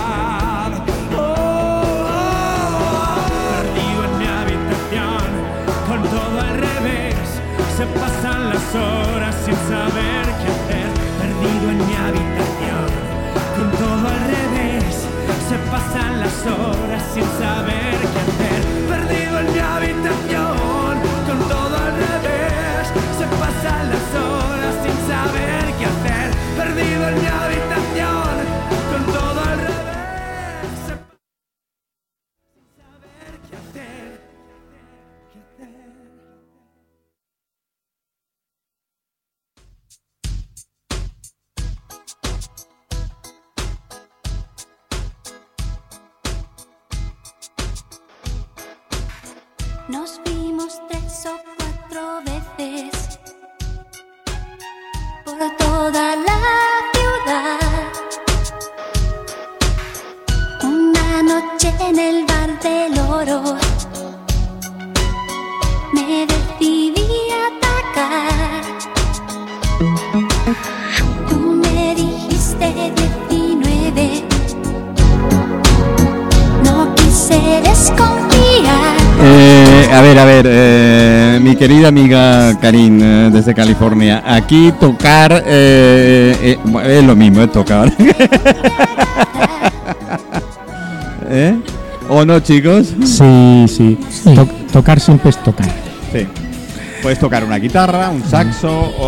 Perdido 3.52 4.04
en 4.10 4.18
mi 4.20 4.28
habitación, 4.42 5.30
con 5.88 6.02
todo 6.04 6.40
al 6.40 6.56
revés. 6.70 7.16
Se 7.78 7.86
pasan 8.00 8.50
las 8.50 8.76
horas 8.76 9.36
sin 9.44 9.56
saber 9.74 10.24
qué 10.40 10.48
hacer. 10.56 10.90
Perdido 11.22 11.66
en 11.74 11.80
mi 11.88 11.96
habitación, 12.08 12.88
con 13.58 13.72
todo 13.82 14.08
al 14.16 14.22
revés. 14.38 14.94
Se 15.50 15.58
pasan 15.72 16.20
las 16.20 16.38
horas 16.46 17.04
sin 17.14 17.26
saber 17.40 18.01
Nos 49.92 50.22
vimos 50.24 50.82
tres 50.88 51.26
o 51.26 51.38
cuatro 51.58 52.22
veces 52.24 53.20
por 55.26 55.38
toda 55.58 56.16
la 56.16 56.40
ciudad. 56.94 57.60
Una 60.64 61.24
noche 61.24 61.74
en 61.82 62.00
el 62.00 62.26
bar 62.26 62.58
del 62.62 63.00
oro 63.00 63.61
a 80.02 80.04
ver, 80.04 80.18
a 80.18 80.26
ver, 80.26 80.46
eh, 80.50 81.40
mi 81.44 81.56
querida 81.56 81.90
amiga 81.90 82.58
Karin 82.60 83.00
eh, 83.04 83.30
desde 83.32 83.54
California, 83.54 84.24
aquí 84.26 84.74
tocar 84.80 85.44
eh, 85.46 86.36
eh, 86.42 86.58
es 87.00 87.04
lo 87.04 87.16
mismo, 87.16 87.44
es 87.44 87.52
tocar. 87.52 87.92
¿Eh? 91.30 91.56
¿O 92.10 92.26
no, 92.26 92.40
chicos? 92.40 92.96
Sí, 93.06 93.66
sí. 93.68 93.98
Sí. 94.10 94.34
To- 94.34 94.48
tocar 94.74 95.00
siempre 95.00 95.30
es 95.30 95.38
tocar. 95.44 95.68
Sí. 96.12 96.28
Puedes 97.04 97.20
tocar 97.20 97.44
una 97.44 97.58
guitarra, 97.58 98.10
un 98.10 98.24
saxo 98.24 98.70
o... 98.70 99.06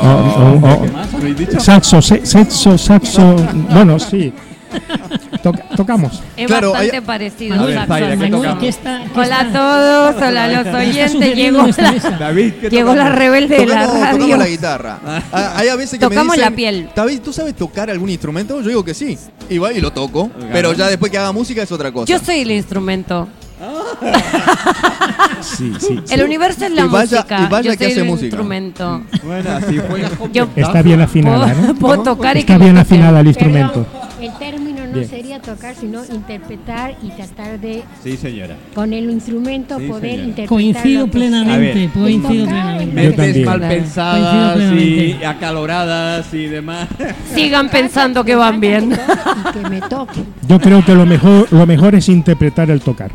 O- 0.00 0.08
o- 0.08 0.72
o- 0.72 0.82
¿Qué 0.82 0.90
más 0.90 1.12
habéis 1.14 1.36
dicho? 1.38 1.60
Saxo, 1.60 2.00
se- 2.00 2.24
sexo, 2.24 2.78
saxo. 2.78 3.36
Bueno, 3.70 3.98
sí. 3.98 4.32
To- 5.42 5.52
tocamos. 5.76 6.22
Es 6.36 6.46
Claro, 6.46 6.70
bastante 6.72 6.96
hay- 6.96 7.02
parecido. 7.02 7.60
A 7.60 7.66
ver, 7.66 7.86
Zaira, 7.86 8.16
¿qué 8.16 8.28
tocamos? 8.30 8.58
¿qué 8.60 8.68
está, 8.68 9.02
qué 9.12 9.20
Hola 9.20 9.40
a 9.40 9.52
todos, 9.52 10.16
hola 10.22 10.44
a 10.44 10.48
los 10.48 10.74
oyentes. 10.74 11.12
sucediendo 11.12 11.66
Llegó 11.66 11.82
la? 11.82 12.18
David, 12.18 12.52
¿qué 12.60 12.70
llegó 12.70 12.88
la 12.94 13.02
tocamos? 13.02 13.18
rebelde 13.18 13.56
de 13.58 13.66
la 13.66 13.86
radio. 13.86 14.10
tocamos 14.18 14.38
la 14.38 14.46
guitarra. 14.48 14.98
Ah, 15.32 15.52
Hay 15.56 15.68
a 15.68 15.76
veces 15.76 15.98
que 15.98 16.04
Tocamos 16.06 16.26
me 16.28 16.36
dicen, 16.36 16.50
la 16.50 16.56
piel. 16.56 16.88
David, 16.94 17.20
¿tú 17.24 17.32
sabes 17.32 17.54
tocar 17.54 17.90
algún 17.90 18.10
instrumento? 18.10 18.60
Yo 18.60 18.68
digo 18.68 18.84
que 18.84 18.94
sí. 18.94 19.18
Y 19.50 19.58
va 19.58 19.72
y 19.72 19.80
lo 19.80 19.92
toco. 19.92 20.30
Pero 20.52 20.72
ya 20.72 20.88
después 20.88 21.10
que 21.12 21.18
haga 21.18 21.32
música 21.32 21.62
es 21.62 21.70
otra 21.72 21.92
cosa. 21.92 22.06
Yo 22.06 22.18
soy 22.18 22.40
el 22.40 22.50
instrumento. 22.50 23.28
Sí, 25.40 25.72
sí. 25.78 26.00
El 26.10 26.22
universo 26.24 26.64
es 26.66 26.72
la 26.72 26.84
Y 26.84 26.88
vaya- 26.88 27.16
música. 27.18 27.40
y 27.42 27.46
vaya 27.46 27.72
Yo 27.72 27.78
que 27.78 27.84
soy 27.84 27.92
hace 27.92 28.00
el 28.00 28.06
música. 28.06 28.26
instrumento. 28.26 29.02
Bueno, 29.24 29.50
así 29.52 29.78
ventaja. 29.78 30.50
Está 30.56 30.82
bien 30.82 31.00
afinada, 31.00 31.54
¿no? 31.54 31.74
puedo 31.78 32.02
tocar 32.02 32.36
y 32.36 32.40
Está 32.40 32.56
que 32.58 32.64
bien 32.64 32.76
afinada 32.78 33.20
el 33.20 33.26
instrumento. 33.28 33.84
Perdón, 33.86 34.08
el 34.18 34.24
término 35.06 35.08
no 35.08 35.08
Bien. 35.08 35.08
sería 35.08 35.40
tocar, 35.40 35.74
sino 35.74 36.04
interpretar 36.04 36.94
y 37.02 37.08
tratar 37.10 37.60
de, 37.60 37.82
Sí, 38.02 38.16
señora. 38.16 38.56
con 38.74 38.92
el 38.92 39.10
instrumento, 39.10 39.78
Sí, 39.78 39.86
poder 39.86 40.02
señora. 40.10 40.22
interpretar. 40.28 40.48
Coincido 40.48 41.06
plenamente, 41.08 41.90
coincido 41.92 42.46
plenamente. 42.46 42.94
Mentes 42.94 43.16
también. 43.26 43.44
mal 43.46 43.60
pensadas 43.60 44.72
y 44.74 45.24
acaloradas 45.24 46.34
y 46.34 46.46
demás. 46.46 46.88
Sigan 47.34 47.68
pensando 47.68 48.24
que 48.24 48.34
van 48.34 48.60
bien. 48.60 48.92
Y 48.92 49.52
que 49.62 49.68
me 49.68 49.80
toque. 49.82 50.20
Yo 50.48 50.58
creo 50.60 50.84
que 50.84 50.94
lo 50.94 51.06
mejor, 51.06 51.46
lo 51.52 51.66
mejor 51.66 51.94
es 51.94 52.08
interpretar 52.08 52.70
el 52.70 52.80
tocar. 52.80 53.10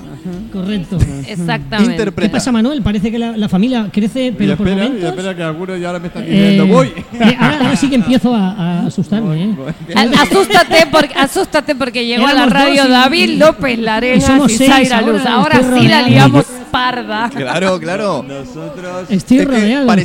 Correcto. 0.54 0.98
Exactamente. 1.28 2.12
¿Qué 2.16 2.30
pasa, 2.30 2.52
Manuel? 2.52 2.82
Parece 2.82 3.12
que 3.12 3.18
la, 3.18 3.36
la 3.36 3.50
familia 3.50 3.90
crece, 3.92 4.34
pero 4.38 4.54
y 4.54 4.56
por 4.56 4.68
y 4.68 4.72
momentos. 4.72 5.04
espera 5.10 5.36
que 5.36 5.44
algunos 5.44 5.80
ya 5.82 5.88
ahora 5.88 6.00
me 6.00 6.08
están 6.08 6.24
eh, 6.24 6.28
diciendo, 6.30 6.68
voy. 6.68 6.88
eh, 6.88 7.38
ahora, 7.40 7.58
ahora 7.60 7.76
sí 7.76 7.90
que 7.90 7.96
empiezo 7.96 8.36
a, 8.36 8.52
a 8.52 8.86
asustarme. 8.88 9.44
¿eh? 9.46 9.56
Asústate 9.96 10.88
porque, 10.92 11.14
asústate 11.16 11.76
porque 11.76 12.06
llegó 12.06 12.28
a 12.28 12.34
la 12.34 12.46
radio 12.46 12.86
y- 12.86 12.90
David 12.90 13.30
López 13.40 13.80
somos 14.26 14.52
y 14.52 14.58
Zaira 14.68 15.02
Luz. 15.02 15.26
ahora, 15.26 15.60
sí 15.78 15.88
la 15.88 16.04
liamos. 16.04 16.46
parda. 16.72 17.30
Claro, 17.30 17.80
claro. 17.80 18.24
Nosotros. 18.28 19.08
Estoy 19.10 19.40
Es 19.40 19.48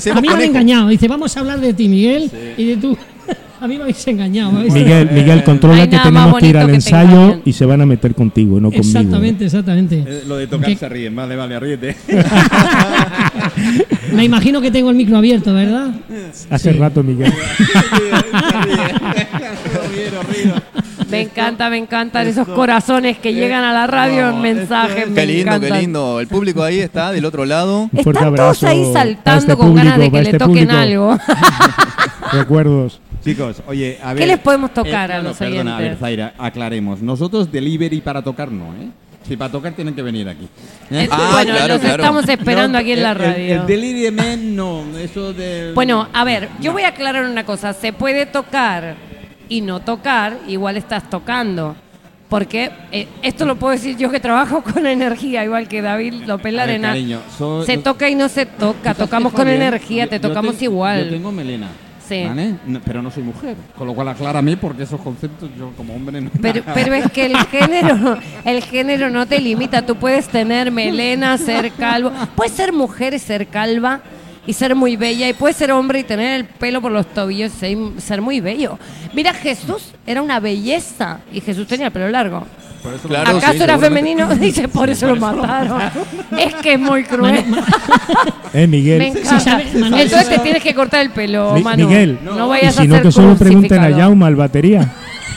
que 0.04 0.10
A 0.10 0.20
mí 0.20 0.28
me 0.28 0.34
han 0.34 0.42
engañado. 0.42 0.88
Dice, 0.88 1.08
vamos 1.08 1.36
a 1.36 1.40
hablar 1.40 1.60
de 1.60 1.72
ti, 1.74 1.88
Miguel, 1.88 2.30
y 2.56 2.64
de 2.66 2.76
tú. 2.76 2.96
A 3.60 3.66
mí 3.66 3.74
me 3.76 3.82
habéis 3.82 4.06
engañado. 4.06 4.56
¿habéis? 4.56 4.72
Miguel, 4.72 5.10
Miguel, 5.10 5.38
No 5.38 5.44
controla 5.44 5.82
hay 5.82 5.88
que 5.88 5.98
tenemos 5.98 6.38
que 6.38 6.46
ir 6.46 6.56
al 6.58 6.68
te 6.68 6.74
ensayo 6.74 7.40
y 7.44 7.52
se 7.52 7.66
van 7.66 7.80
a 7.80 7.86
meter 7.86 8.14
contigo, 8.14 8.60
no 8.60 8.68
conmigo. 8.70 8.84
Exactamente, 8.86 9.44
exactamente. 9.46 10.04
Eh, 10.06 10.22
lo 10.28 10.36
de 10.36 10.46
tocar 10.46 10.68
¿Qué? 10.70 10.76
se 10.76 10.88
ríen. 10.88 11.16
Vale, 11.16 11.34
vale, 11.34 11.58
ríete. 11.58 11.96
Me 14.12 14.24
imagino 14.24 14.60
que 14.60 14.70
tengo 14.70 14.90
el 14.90 14.96
micro 14.96 15.16
abierto, 15.18 15.52
¿verdad? 15.52 15.90
Hace 16.50 16.72
Sí. 16.72 16.78
rato, 16.78 17.02
Miguel. 17.02 17.32
Me 21.10 21.22
encanta, 21.22 21.70
me 21.70 21.78
encantan 21.78 22.26
esos 22.26 22.46
corazones 22.46 23.18
que 23.18 23.32
llegan 23.32 23.64
a 23.64 23.72
la 23.72 23.86
radio 23.86 24.30
en 24.30 24.40
mensajes. 24.40 25.08
me 25.08 25.14
Qué 25.14 25.26
lindo, 25.26 25.60
qué 25.60 25.70
lindo. 25.70 26.20
El 26.20 26.26
público 26.28 26.62
ahí 26.62 26.78
está 26.80 27.12
del 27.12 27.24
otro 27.24 27.44
lado. 27.44 27.88
Están 27.92 28.34
todos 28.34 28.62
ahí 28.64 28.82
para 28.92 29.04
saltando 29.04 29.40
este 29.52 29.56
con 29.56 29.74
ganas 29.74 29.98
de 29.98 30.10
que 30.10 30.22
le 30.22 30.30
este 30.30 30.38
toquen 30.38 30.68
público. 30.68 30.80
algo. 30.80 31.18
Recuerdos. 32.32 33.00
Chicos, 33.24 33.62
oye, 33.66 33.98
a 34.02 34.14
ver. 34.14 34.22
¿Qué 34.22 34.26
les 34.26 34.38
podemos 34.38 34.72
tocar 34.72 35.10
a 35.12 35.18
no, 35.18 35.30
los 35.30 35.36
perdona, 35.36 35.74
a 35.74 35.78
ver, 35.78 35.86
oyentes? 35.88 36.00
Zaira, 36.00 36.34
aclaremos. 36.38 37.02
Nosotros 37.02 37.50
delivery 37.50 38.00
para 38.00 38.22
tocar 38.22 38.50
no, 38.50 38.66
¿eh? 38.76 38.88
Si 39.26 39.36
para 39.36 39.52
tocar 39.52 39.72
tienen 39.72 39.94
que 39.94 40.00
venir 40.02 40.26
aquí. 40.28 40.44
¿eh? 40.90 41.02
Eh, 41.04 41.08
Ah, 41.10 41.30
bueno, 41.32 41.52
claro, 41.52 41.74
los 41.74 41.80
claro. 41.82 42.02
estamos 42.02 42.28
esperando 42.28 42.72
No, 42.72 42.78
aquí 42.78 42.92
en 42.92 43.02
la 43.02 43.12
radio. 43.14 43.32
El, 43.54 43.60
el 43.60 43.66
delivery 43.66 44.10
man, 44.14 44.56
no. 44.56 44.84
Eso 44.98 45.32
de. 45.34 45.72
Bueno, 45.74 46.08
a 46.12 46.24
ver, 46.24 46.48
yo 46.60 46.72
voy 46.72 46.82
a 46.84 46.88
aclarar 46.88 47.24
una 47.28 47.44
cosa. 47.44 47.72
Se 47.74 47.92
puede 47.92 48.24
tocar 48.24 48.94
y 49.50 49.60
no 49.60 49.80
tocar, 49.80 50.38
igual 50.48 50.76
estás 50.78 51.10
tocando. 51.10 51.76
Porque 52.30 52.70
eh, 52.92 53.08
esto 53.22 53.44
lo 53.46 53.56
puedo 53.56 53.72
decir 53.72 53.96
yo 53.96 54.10
que 54.10 54.20
trabajo 54.20 54.62
con 54.62 54.86
energía, 54.86 55.44
igual 55.44 55.66
que 55.66 55.80
David 55.82 56.24
López 56.26 56.46
A 56.46 56.50
ver, 56.50 56.54
Larena. 56.54 56.88
cariño, 56.88 57.20
so- 57.36 57.64
se 57.64 57.76
no- 57.78 57.82
toca 57.82 58.08
y 58.08 58.14
no 58.14 58.28
se 58.28 58.44
toca, 58.46 58.92
¿Tú 58.94 59.00
tocamos 59.04 59.32
con 59.32 59.48
energía, 59.48 60.04
Yo- 60.04 60.10
te 60.10 60.20
yo 60.20 60.28
tocamos 60.28 60.56
te- 60.56 60.64
igual. 60.66 61.04
Yo 61.06 61.10
tengo 61.10 61.32
melena. 61.32 61.68
Sí. 62.08 62.24
¿vale? 62.24 62.54
No, 62.66 62.80
pero 62.84 63.02
no 63.02 63.10
soy 63.10 63.22
mujer. 63.22 63.56
Con 63.76 63.86
lo 63.86 63.94
cual 63.94 64.08
aclárame 64.08 64.56
porque 64.56 64.84
esos 64.84 65.00
conceptos 65.00 65.50
yo 65.58 65.72
como 65.76 65.94
hombre 65.94 66.20
no. 66.20 66.30
Pero, 66.40 66.62
pero 66.74 66.94
es 66.94 67.10
que 67.12 67.26
el 67.26 67.36
género, 67.50 68.18
el 68.44 68.62
género 68.62 69.10
no 69.10 69.26
te 69.26 69.40
limita. 69.40 69.84
Tú 69.84 69.96
puedes 69.96 70.28
tener 70.28 70.70
melena, 70.70 71.36
ser 71.38 71.70
calvo. 71.72 72.10
Puedes 72.34 72.52
ser 72.52 72.72
mujer 72.72 73.14
y 73.14 73.18
ser 73.18 73.46
calva 73.48 74.00
y 74.46 74.52
ser 74.54 74.74
muy 74.74 74.96
bella. 74.96 75.28
Y 75.28 75.34
puedes 75.34 75.56
ser 75.56 75.70
hombre 75.72 76.00
y 76.00 76.04
tener 76.04 76.36
el 76.40 76.46
pelo 76.46 76.80
por 76.80 76.92
los 76.92 77.06
tobillos 77.06 77.52
y 77.54 77.58
ser, 77.58 77.78
ser 77.98 78.22
muy 78.22 78.40
bello. 78.40 78.78
Mira, 79.12 79.34
Jesús 79.34 79.92
era 80.06 80.22
una 80.22 80.40
belleza 80.40 81.20
y 81.32 81.40
Jesús 81.40 81.66
tenía 81.66 81.86
el 81.86 81.92
pelo 81.92 82.08
largo. 82.08 82.46
Por 82.82 82.94
eso 82.94 83.08
Claro, 83.08 83.36
¿Acaso 83.36 83.52
sí, 83.54 83.62
era 83.62 83.78
femenino? 83.78 84.28
Dice, 84.36 84.68
por 84.68 84.88
eso 84.88 85.06
lo 85.08 85.16
mataron. 85.16 85.80
Es 86.38 86.54
que 86.56 86.74
es 86.74 86.80
muy 86.80 87.04
cruel. 87.04 87.44
Eh, 88.54 88.66
Miguel. 88.66 88.98
Me 88.98 89.08
encanta. 89.08 89.60
Entonces 89.62 90.28
te 90.30 90.38
tienes 90.38 90.62
que 90.62 90.74
cortar 90.74 91.02
el 91.02 91.10
pelo, 91.10 91.52
Mi- 91.52 91.62
Manu. 91.62 91.86
Miguel, 91.86 92.18
no, 92.24 92.46
y 92.46 92.48
vayas 92.48 92.74
si 92.76 92.82
a 92.82 92.86
no 92.86 93.02
que 93.02 93.12
solo 93.12 93.36
pregunten 93.36 93.78
a. 93.84 93.94
Jauma, 93.94 94.26
al 94.26 94.36
batería, 94.36 94.90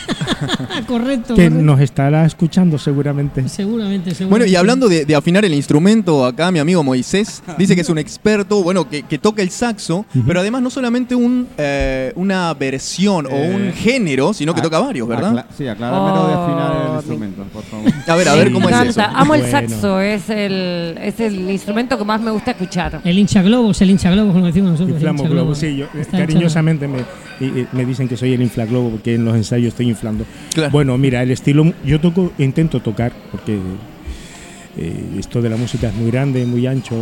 correcto. 0.88 1.36
que 1.36 1.44
correcto. 1.50 1.64
nos 1.64 1.80
estará 1.80 2.26
escuchando 2.26 2.78
seguramente. 2.78 3.48
Seguramente, 3.48 4.12
seguramente. 4.12 4.26
Bueno, 4.30 4.46
y 4.46 4.56
hablando 4.56 4.88
de, 4.90 5.06
de 5.06 5.16
afinar 5.16 5.46
el 5.46 5.54
instrumento, 5.54 6.26
acá 6.26 6.52
mi 6.52 6.60
amigo 6.60 6.84
Moisés 6.84 7.44
dice 7.58 7.76
que 7.76 7.82
es 7.82 7.90
un 7.90 7.98
experto, 8.00 8.64
bueno, 8.64 8.90
que, 8.90 9.04
que 9.04 9.18
toca 9.18 9.42
el 9.42 9.50
saxo, 9.50 10.06
pero 10.26 10.40
además 10.40 10.62
no 10.62 10.70
solamente 10.70 11.16
un, 11.16 11.48
eh, 11.58 12.12
una 12.16 12.54
versión 12.54 13.26
o 13.26 13.30
Eh, 13.32 13.56
un 13.56 13.74
género, 13.74 14.34
sino 14.34 14.54
que 14.54 14.62
toca 14.62 14.80
varios, 14.80 15.08
¿verdad? 15.08 15.32
acla- 15.32 15.46
sí, 15.58 15.68
acláramelo 15.68 16.28
de 16.28 16.34
afinar 16.34 16.72
Oh, 16.72 16.84
el 16.84 16.90
mi- 16.90 16.96
instrumento, 16.98 17.44
por 17.54 17.64
favor. 17.64 17.92
A 18.08 18.16
ver, 18.16 18.30
a 18.30 18.36
ver 18.36 18.52
cómo 18.52 18.70
es 18.70 18.76
eso. 18.76 19.02
encanta. 19.02 19.20
Amo 19.20 19.36
el 19.36 19.42
Bueno. 19.42 19.70
saxo, 19.70 20.00
es 20.00 20.30
el, 20.30 20.98
es 21.02 21.20
el 21.20 21.50
instrumento 21.50 21.98
que 21.98 22.06
más 22.06 22.22
me 22.22 22.32
gusta 22.32 22.52
escuchar. 22.52 23.02
El 23.04 23.18
hincha 23.20 23.42
globos, 23.42 23.82
el 23.82 23.90
hincha 23.90 24.10
globos, 24.12 24.34
como 24.34 24.46
decimos 24.46 24.72
nosotros. 24.72 24.90
el 24.98 25.02
Inflamos 25.02 25.30
globos, 25.30 25.58
sí, 25.58 25.76
yo, 25.78 25.86
eh, 25.94 26.06
cariñosamente 26.12 26.88
me, 26.88 27.00
me 27.72 27.86
dicen 27.86 28.08
que 28.08 28.18
soy 28.18 28.34
el 28.34 28.42
inflaglobo 28.42 28.90
porque 28.92 29.16
en 29.16 29.26
los 29.26 29.36
ensayos 29.36 29.70
estoy 29.70 29.90
inflando. 29.90 30.26
Claro. 30.54 30.72
Bueno, 30.72 30.98
mira, 30.98 31.24
el 31.24 31.32
estilo, 31.32 31.74
yo 31.86 32.00
toco, 32.00 32.32
intento 32.38 32.82
tocar 32.82 33.12
porque 33.32 33.58
eh, 34.78 35.04
esto 35.18 35.42
de 35.42 35.50
la 35.50 35.58
música 35.58 35.90
es 35.90 35.96
muy 35.96 36.12
grande, 36.12 36.46
muy 36.46 36.68
ancho 36.68 36.96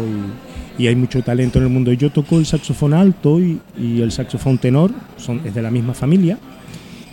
y, 0.78 0.84
y 0.84 0.88
hay 0.88 0.96
mucho 0.96 1.22
talento 1.22 1.60
en 1.60 1.66
el 1.66 1.72
mundo. 1.72 1.92
Yo 1.94 2.10
toco 2.10 2.40
el 2.40 2.46
saxofón 2.46 2.94
alto 2.94 3.40
y, 3.40 3.60
y 3.78 4.02
el 4.02 4.12
saxofón 4.12 4.58
tenor, 4.58 4.92
son, 5.18 5.42
es 5.46 5.54
de 5.54 5.62
la 5.62 5.72
misma 5.72 5.94
familia. 5.94 6.38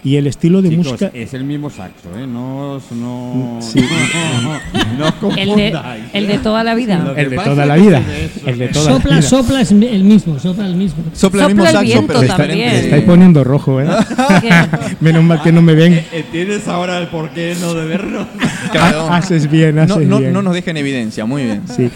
Y 0.05 0.17
el 0.17 0.27
estilo 0.29 0.63
de 0.63 0.71
Chicos, 0.71 0.87
música... 0.87 1.11
es 1.13 1.35
el 1.35 1.45
mismo 1.45 1.69
saxo, 1.69 2.09
¿eh? 2.17 2.27
No, 2.27 2.75
os- 2.75 2.93
no, 2.93 3.59
Sí. 3.61 3.81
no, 4.99 5.11
no 5.11 5.29
os 5.29 5.37
El 5.39 5.57
de, 5.57 5.75
el 6.13 6.27
de 6.29 6.39
toda 6.39 6.63
la 6.63 6.75
vida. 6.75 7.13
El 7.17 7.31
de 7.31 7.37
pasa 7.37 7.51
toda 7.51 7.67
la 7.67 7.77
vida. 7.77 8.03
El 8.47 8.59
de 8.59 8.69
toda 8.69 8.85
la 8.91 8.97
Sopla, 8.97 9.17
vida. 9.17 9.23
sopla 9.29 9.61
es 9.63 9.71
el 9.73 10.05
mismo, 10.05 10.39
sopla 10.39 10.67
el 10.67 10.77
mismo. 10.77 11.03
Sopla 11.13 11.43
el 11.47 11.49
mismo 11.49 11.65
el 11.65 11.73
saxo, 11.73 11.85
viento 11.85 12.07
pero 12.21 12.27
también. 12.37 12.59
Me 12.73 12.79
estáis 12.81 13.05
poniendo 13.05 13.43
rojo, 13.45 13.81
¿eh? 13.81 13.87
Menos 15.01 15.25
mal 15.25 15.43
que 15.43 15.51
no 15.53 15.63
me 15.63 15.75
ven. 15.75 16.05
¿Tienes 16.33 16.69
ahora 16.69 16.99
el 16.99 17.09
por 17.09 17.31
qué 17.31 17.57
no 17.61 17.75
de 17.75 17.87
vernos? 17.87 18.27
Claro. 18.71 19.09
Haces 19.11 19.51
bien, 19.51 19.79
haces 19.79 19.97
No, 19.97 20.05
no, 20.05 20.19
bien. 20.19 20.33
no 20.33 20.43
nos 20.43 20.55
deja 20.55 20.71
en 20.71 20.77
evidencia, 20.77 21.25
muy 21.25 21.45
bien. 21.45 21.63
Sí. 21.75 21.89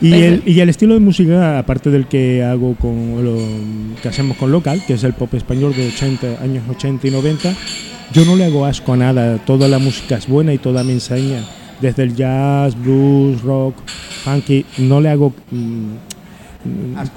Y 0.00 0.12
el, 0.14 0.42
y 0.46 0.60
el 0.60 0.68
estilo 0.68 0.94
de 0.94 1.00
música, 1.00 1.58
aparte 1.58 1.90
del 1.90 2.06
que 2.06 2.42
hago 2.44 2.74
con 2.76 3.24
lo 3.24 3.36
que 4.02 4.08
hacemos 4.08 4.36
con 4.36 4.50
local, 4.52 4.82
que 4.86 4.94
es 4.94 5.04
el 5.04 5.12
pop 5.12 5.32
español 5.34 5.74
de 5.76 5.88
80, 5.88 6.42
años 6.42 6.64
80 6.70 7.06
y 7.06 7.10
90, 7.10 7.47
yo 8.12 8.24
no 8.24 8.36
le 8.36 8.44
hago 8.46 8.64
asco 8.66 8.92
a 8.92 8.96
nada. 8.96 9.38
Toda 9.38 9.68
la 9.68 9.78
música 9.78 10.16
es 10.16 10.26
buena 10.28 10.52
y 10.54 10.58
toda 10.58 10.82
me 10.84 10.92
enseña. 10.92 11.42
Desde 11.80 12.02
el 12.02 12.14
jazz, 12.16 12.74
blues, 12.80 13.42
rock, 13.42 13.74
funky, 14.24 14.64
no 14.78 15.00
le 15.00 15.10
hago. 15.10 15.32
mm, 15.50 15.92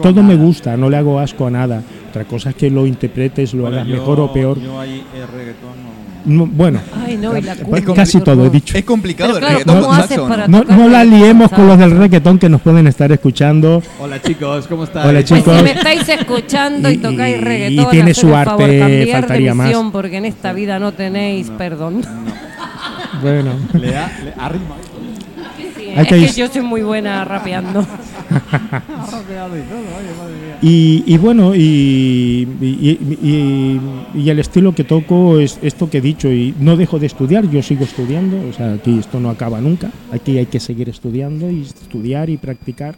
todo 0.01 0.21
me 0.23 0.35
gusta, 0.35 0.77
no 0.77 0.89
le 0.89 0.97
hago 0.97 1.19
asco 1.19 1.47
a 1.47 1.51
nada. 1.51 1.81
Otra 2.09 2.25
cosa 2.25 2.49
es 2.51 2.55
que 2.55 2.69
lo 2.69 2.85
interpretes, 2.85 3.53
lo 3.53 3.63
Bueno, 3.63 3.77
hagas 3.77 3.87
yo- 3.89 3.95
mejor 3.95 4.19
o 4.19 4.31
peor. 4.31 4.59
Yo 4.61 4.79
reggaetón 4.81 5.75
no... 5.83 6.00
No, 6.23 6.45
bueno, 6.45 6.79
Ay, 7.05 7.17
no, 7.17 7.35
y 7.35 7.41
la 7.41 7.55
pues 7.55 7.83
cumbia, 7.83 7.95
casi 8.03 8.21
todo 8.21 8.45
he 8.45 8.49
dicho. 8.49 8.77
Es 8.77 8.83
complicado 8.85 9.33
Pero 9.33 9.37
el 9.37 9.39
claro, 9.39 9.53
reggaetón 9.59 9.75
¿cómo 9.83 9.87
con 9.97 10.07
saxo, 10.07 10.47
¿no? 10.47 10.63
No, 10.77 10.89
la 10.89 11.03
liemos 11.03 11.51
con 11.51 11.67
los 11.67 11.79
del 11.79 11.91
reggaetón 11.97 12.37
que 12.37 12.47
nos 12.49 12.61
pueden 12.61 12.85
estar 12.87 13.11
escuchando. 13.11 13.81
Hola 13.99 14.21
chicos, 14.21 14.67
¿cómo 14.67 14.83
estáis? 14.83 15.05
Hola, 15.07 15.19
Pues 15.19 15.25
chicos. 15.39 15.57
si 15.57 15.63
me 15.63 15.71
estáis 15.71 16.07
escuchando 16.09 16.89
y, 16.89 16.93
Y- 16.93 16.97
tocáis 16.97 17.37
y- 17.37 17.39
reggaetón, 17.41 17.85
y 17.85 17.89
tiene 17.89 18.13
su 18.13 18.35
arte, 18.35 18.49
favor, 18.51 19.11
faltaría 19.21 19.53
más. 19.55 19.73
porque 19.91 20.17
en 20.17 20.25
esta 20.25 20.53
vida 20.53 20.77
no 20.79 20.91
tenéis 20.91 21.49
perdón. 21.57 22.01
Bueno. 23.21 23.51
Le 23.73 23.91
da, 23.91 24.11
le 24.23 24.33
arrima. 24.39 24.75
Es 25.95 26.07
que 26.07 26.39
yo 26.41 26.47
soy 26.47 26.61
muy 26.61 26.81
buena 26.81 27.23
rapeando. 27.25 27.85
Y, 30.61 31.03
y 31.07 31.17
bueno, 31.17 31.55
y, 31.55 32.47
y- 32.61 32.97
y- 33.21 33.81
y 34.13 34.29
el 34.29 34.39
estilo 34.39 34.73
que 34.75 34.83
toco 34.83 35.39
es 35.39 35.57
esto 35.61 35.89
que 35.89 35.97
he 35.97 36.01
dicho, 36.01 36.31
y 36.31 36.53
no 36.59 36.77
dejo 36.77 36.99
de 36.99 37.07
estudiar, 37.07 37.49
yo 37.49 37.61
sigo 37.63 37.83
estudiando, 37.83 38.37
o 38.49 38.53
sea, 38.53 38.73
aquí 38.73 38.99
esto 38.99 39.19
no 39.19 39.29
acaba 39.29 39.59
nunca, 39.59 39.89
aquí 40.11 40.37
hay 40.37 40.45
que 40.45 40.59
seguir 40.59 40.87
estudiando 40.89 41.49
y 41.49 41.61
estudiar 41.61 42.29
y 42.29 42.37
practicar. 42.37 42.95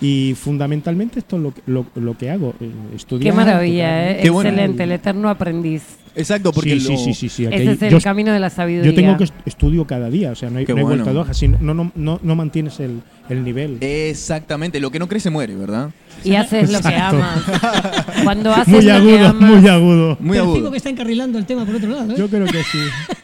Y 0.00 0.34
fundamentalmente 0.34 1.20
esto 1.20 1.36
es 1.36 1.42
lo, 1.42 1.54
que- 1.54 1.62
lo, 1.66 1.86
lo 1.94 2.16
que 2.18 2.30
hago, 2.30 2.54
eh, 2.60 2.70
estudiar. 2.96 3.32
Qué 3.32 3.36
maravilla. 3.36 4.10
¿eh? 4.12 4.18
Qué 4.22 4.30
bueno. 4.30 4.50
Excelente, 4.50 4.82
el 4.84 4.92
eterno 4.92 5.28
aprendiz. 5.28 5.82
Exacto, 6.14 6.52
porque 6.52 6.78
Sí, 6.78 6.88
lo- 6.90 6.96
sí, 6.96 7.04
sí, 7.04 7.14
sí, 7.14 7.28
sí, 7.28 7.46
aquí 7.46 7.54
Ese 7.56 7.72
es 7.72 7.82
el 7.82 7.90
yo, 7.90 8.00
camino 8.00 8.32
de 8.32 8.40
la 8.40 8.50
sabiduría. 8.50 8.90
yo 8.90 8.94
tengo 8.94 9.16
que 9.16 9.24
est- 9.24 9.34
estudio 9.46 9.86
cada 9.86 10.10
día, 10.10 10.32
o 10.32 10.34
sea, 10.34 10.50
no 10.50 10.58
hay, 10.58 10.66
no 10.66 10.74
hay 10.76 10.82
bueno. 10.82 11.04
vuelta 11.04 11.20
hoja, 11.20 11.32
si 11.34 11.48
no, 11.48 11.72
no, 11.74 11.90
no, 11.94 12.20
no 12.22 12.34
mantienes 12.36 12.80
el, 12.80 13.00
el 13.30 13.42
nivel. 13.44 13.78
Exactamente, 13.80 14.78
lo 14.80 14.90
que 14.90 14.98
no 14.98 15.08
crece 15.08 15.30
muere, 15.30 15.56
¿verdad? 15.56 15.90
Y 16.24 16.34
haces 16.34 16.70
lo 16.70 16.80
que 16.80 16.88
Exacto. 16.88 17.16
amas. 17.16 17.42
Cuando 18.24 18.52
haces 18.52 18.68
Muy 18.68 18.82
lo 18.84 18.90
que 18.90 18.92
agudo, 18.92 19.26
amas. 19.28 19.50
muy 19.50 19.68
agudo. 19.68 20.16
Muy 20.20 20.36
Percibo 20.36 20.54
agudo. 20.56 20.70
que 20.70 20.76
está 20.76 20.90
encarrilando 20.90 21.38
el 21.38 21.46
tema 21.46 21.64
por 21.64 21.74
otro 21.76 21.88
lado. 21.88 22.12
¿eh? 22.12 22.16
Yo 22.18 22.28
creo 22.28 22.44
que 22.46 22.62
sí. 22.62 22.78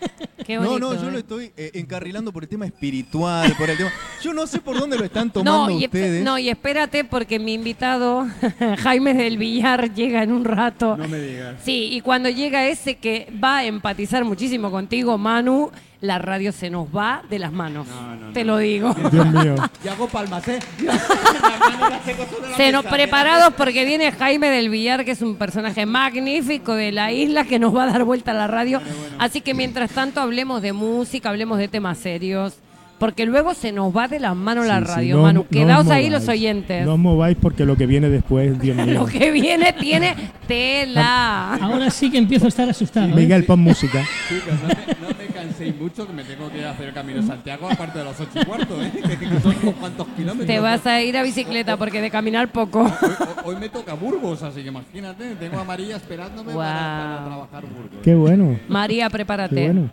Qué 0.49 0.55
No, 0.57 0.63
bonito, 0.63 0.95
no, 0.95 1.03
yo 1.03 1.09
¿eh? 1.09 1.13
lo 1.13 1.19
estoy 1.19 1.53
eh, 1.59 1.73
encarrilando 1.75 2.33
por 2.33 2.43
el 2.43 2.49
tema 2.49 2.65
espiritual, 2.65 3.55
por 3.59 3.69
el 3.69 3.77
tema. 3.77 3.93
Yo 4.23 4.33
no 4.33 4.47
sé 4.47 4.61
por 4.61 4.81
dónde 4.81 4.97
lo 4.99 5.05
están 5.05 5.27
No 5.35 5.45
tomando 5.45 5.73
y, 5.73 5.83
esp- 5.83 5.87
ustedes. 5.89 6.25
no, 6.25 6.39
y 6.39 6.49
espérate 6.49 7.05
porque 7.05 7.39
mi 7.39 7.53
invitado, 7.53 8.27
Jaime 8.79 9.13
del 9.13 9.37
Villar, 9.37 9.93
llega 9.95 10.23
en 10.23 10.33
un 10.33 10.47
rato. 10.47 10.97
No 10.97 11.07
me 11.07 11.21
digas. 11.21 11.57
Sí, 11.63 11.91
y 11.93 12.01
cuando 12.01 12.31
llega 12.31 12.67
ese 12.67 12.97
que 12.97 13.31
va 13.45 13.59
a 13.59 13.65
empatizar 13.67 14.25
muchísimo 14.25 14.71
contigo, 14.71 15.19
Manu, 15.19 15.71
la 16.01 16.19
radio 16.19 16.53
se 16.53 16.71
nos 16.71 16.87
va 16.95 17.23
de 17.29 17.39
las 17.41 17.53
manos. 17.53 17.87
No, 17.89 18.17
no, 18.17 18.33
Te 18.33 18.45
no. 18.45 18.53
lo 18.53 18.59
digo. 18.59 18.95
Dios 19.11 19.27
mío. 19.27 19.55
Y 19.85 19.89
hago 19.89 20.07
palmas, 20.09 20.47
¿eh? 20.49 20.59
Se 22.57 22.73
nos 22.73 22.85
preparados 22.85 23.55
porque 23.55 23.85
viene 23.85 24.11
Jaime 24.13 24.49
del 24.51 24.69
Villar, 24.71 25.05
que 25.05 25.13
es 25.13 25.23
un 25.23 25.37
personaje 25.37 25.87
magnífico 25.87 26.75
de 26.75 26.93
la 26.93 27.13
isla 27.13 27.45
que 27.45 27.59
nos 27.59 27.75
va 27.75 27.85
a 27.85 27.87
dar 27.93 28.05
vuelta 28.05 28.33
a 28.33 28.35
la 28.35 28.47
radio. 28.47 28.81
Así 29.19 29.41
que 29.41 29.55
mientras 29.55 29.91
tanto 29.91 30.21
hablemos 30.21 30.63
de 30.63 30.73
música, 30.73 31.29
hablemos 31.31 31.59
de 31.59 31.69
temas 31.69 31.99
serios. 31.99 32.55
Porque 32.99 33.27
luego 33.27 33.55
se 33.55 33.71
nos 33.71 33.97
va 33.97 34.09
de 34.09 34.19
las 34.19 34.35
manos 34.35 34.67
la 34.67 34.81
sí, 34.81 34.85
radio, 34.87 35.17
no- 35.19 35.23
Manu. 35.23 35.35
no 35.41 35.43
os 35.43 35.49
Quedaos 35.51 35.89
ahí 35.89 36.11
los 36.11 36.27
oyentes. 36.27 36.85
No 36.85 36.95
os 36.95 36.99
mováis 36.99 37.37
porque 37.41 37.65
lo 37.65 37.77
que 37.77 37.87
viene 37.87 38.09
después, 38.09 38.59
Dios 38.61 38.77
mío. 38.85 38.95
Lo 38.95 39.07
que 39.07 39.31
viene 39.31 39.73
tiene 39.73 40.17
tela. 40.49 41.55
Ahora 41.61 41.91
sí 41.91 42.11
que 42.11 42.19
empiezo 42.19 42.47
a 42.47 42.49
estar 42.49 42.69
asustado. 42.69 43.07
¿eh? 43.07 43.13
Miguel, 43.15 43.45
pon 43.45 43.61
música. 43.61 44.03
Chicos, 44.29 44.55
no 45.01 45.18
canséis 45.38 45.77
mucho 45.81 46.07
que 46.07 46.12
me 46.12 46.24
tengo 46.24 46.51
que 46.51 46.59
ir 46.59 46.64
a 46.64 46.70
hacer 46.70 46.88
el 46.88 46.94
camino 46.94 47.20
de 47.20 47.27
Santiago 47.27 47.68
aparte 47.70 47.98
de 47.98 48.05
los 48.05 48.18
ocho 48.20 48.40
y 48.40 48.44
cuarto, 48.44 48.83
¿eh? 48.83 48.90
Que 48.92 49.40
son 49.40 49.55
cuantos 49.72 50.07
kilómetros. 50.16 50.46
Te 50.46 50.61
vas 50.61 50.87
a 50.87 51.01
ir 51.03 51.16
a 51.16 51.22
bicicleta 51.22 51.77
porque 51.77 52.01
de 52.01 52.11
caminar 52.11 52.48
poco. 52.48 52.83
Hoy, 52.83 52.90
hoy- 53.03 53.55
hoy 53.55 53.57
me 53.57 53.68
toca 53.68 53.94
Burgos, 53.94 54.42
así 54.42 54.62
que 54.62 54.68
imagínate, 54.68 55.35
tengo 55.37 55.59
a 55.59 55.64
María 55.64 55.96
esperándome 55.96 56.53
para, 56.55 56.55
Guau. 56.55 57.16
para 57.16 57.24
trabajar 57.27 57.62
Burgos. 57.64 57.98
Qué 58.03 58.14
bueno. 58.14 58.59
María, 58.68 59.07
Qué 59.07 59.11
prepárate. 59.12 59.64
bueno. 59.64 59.90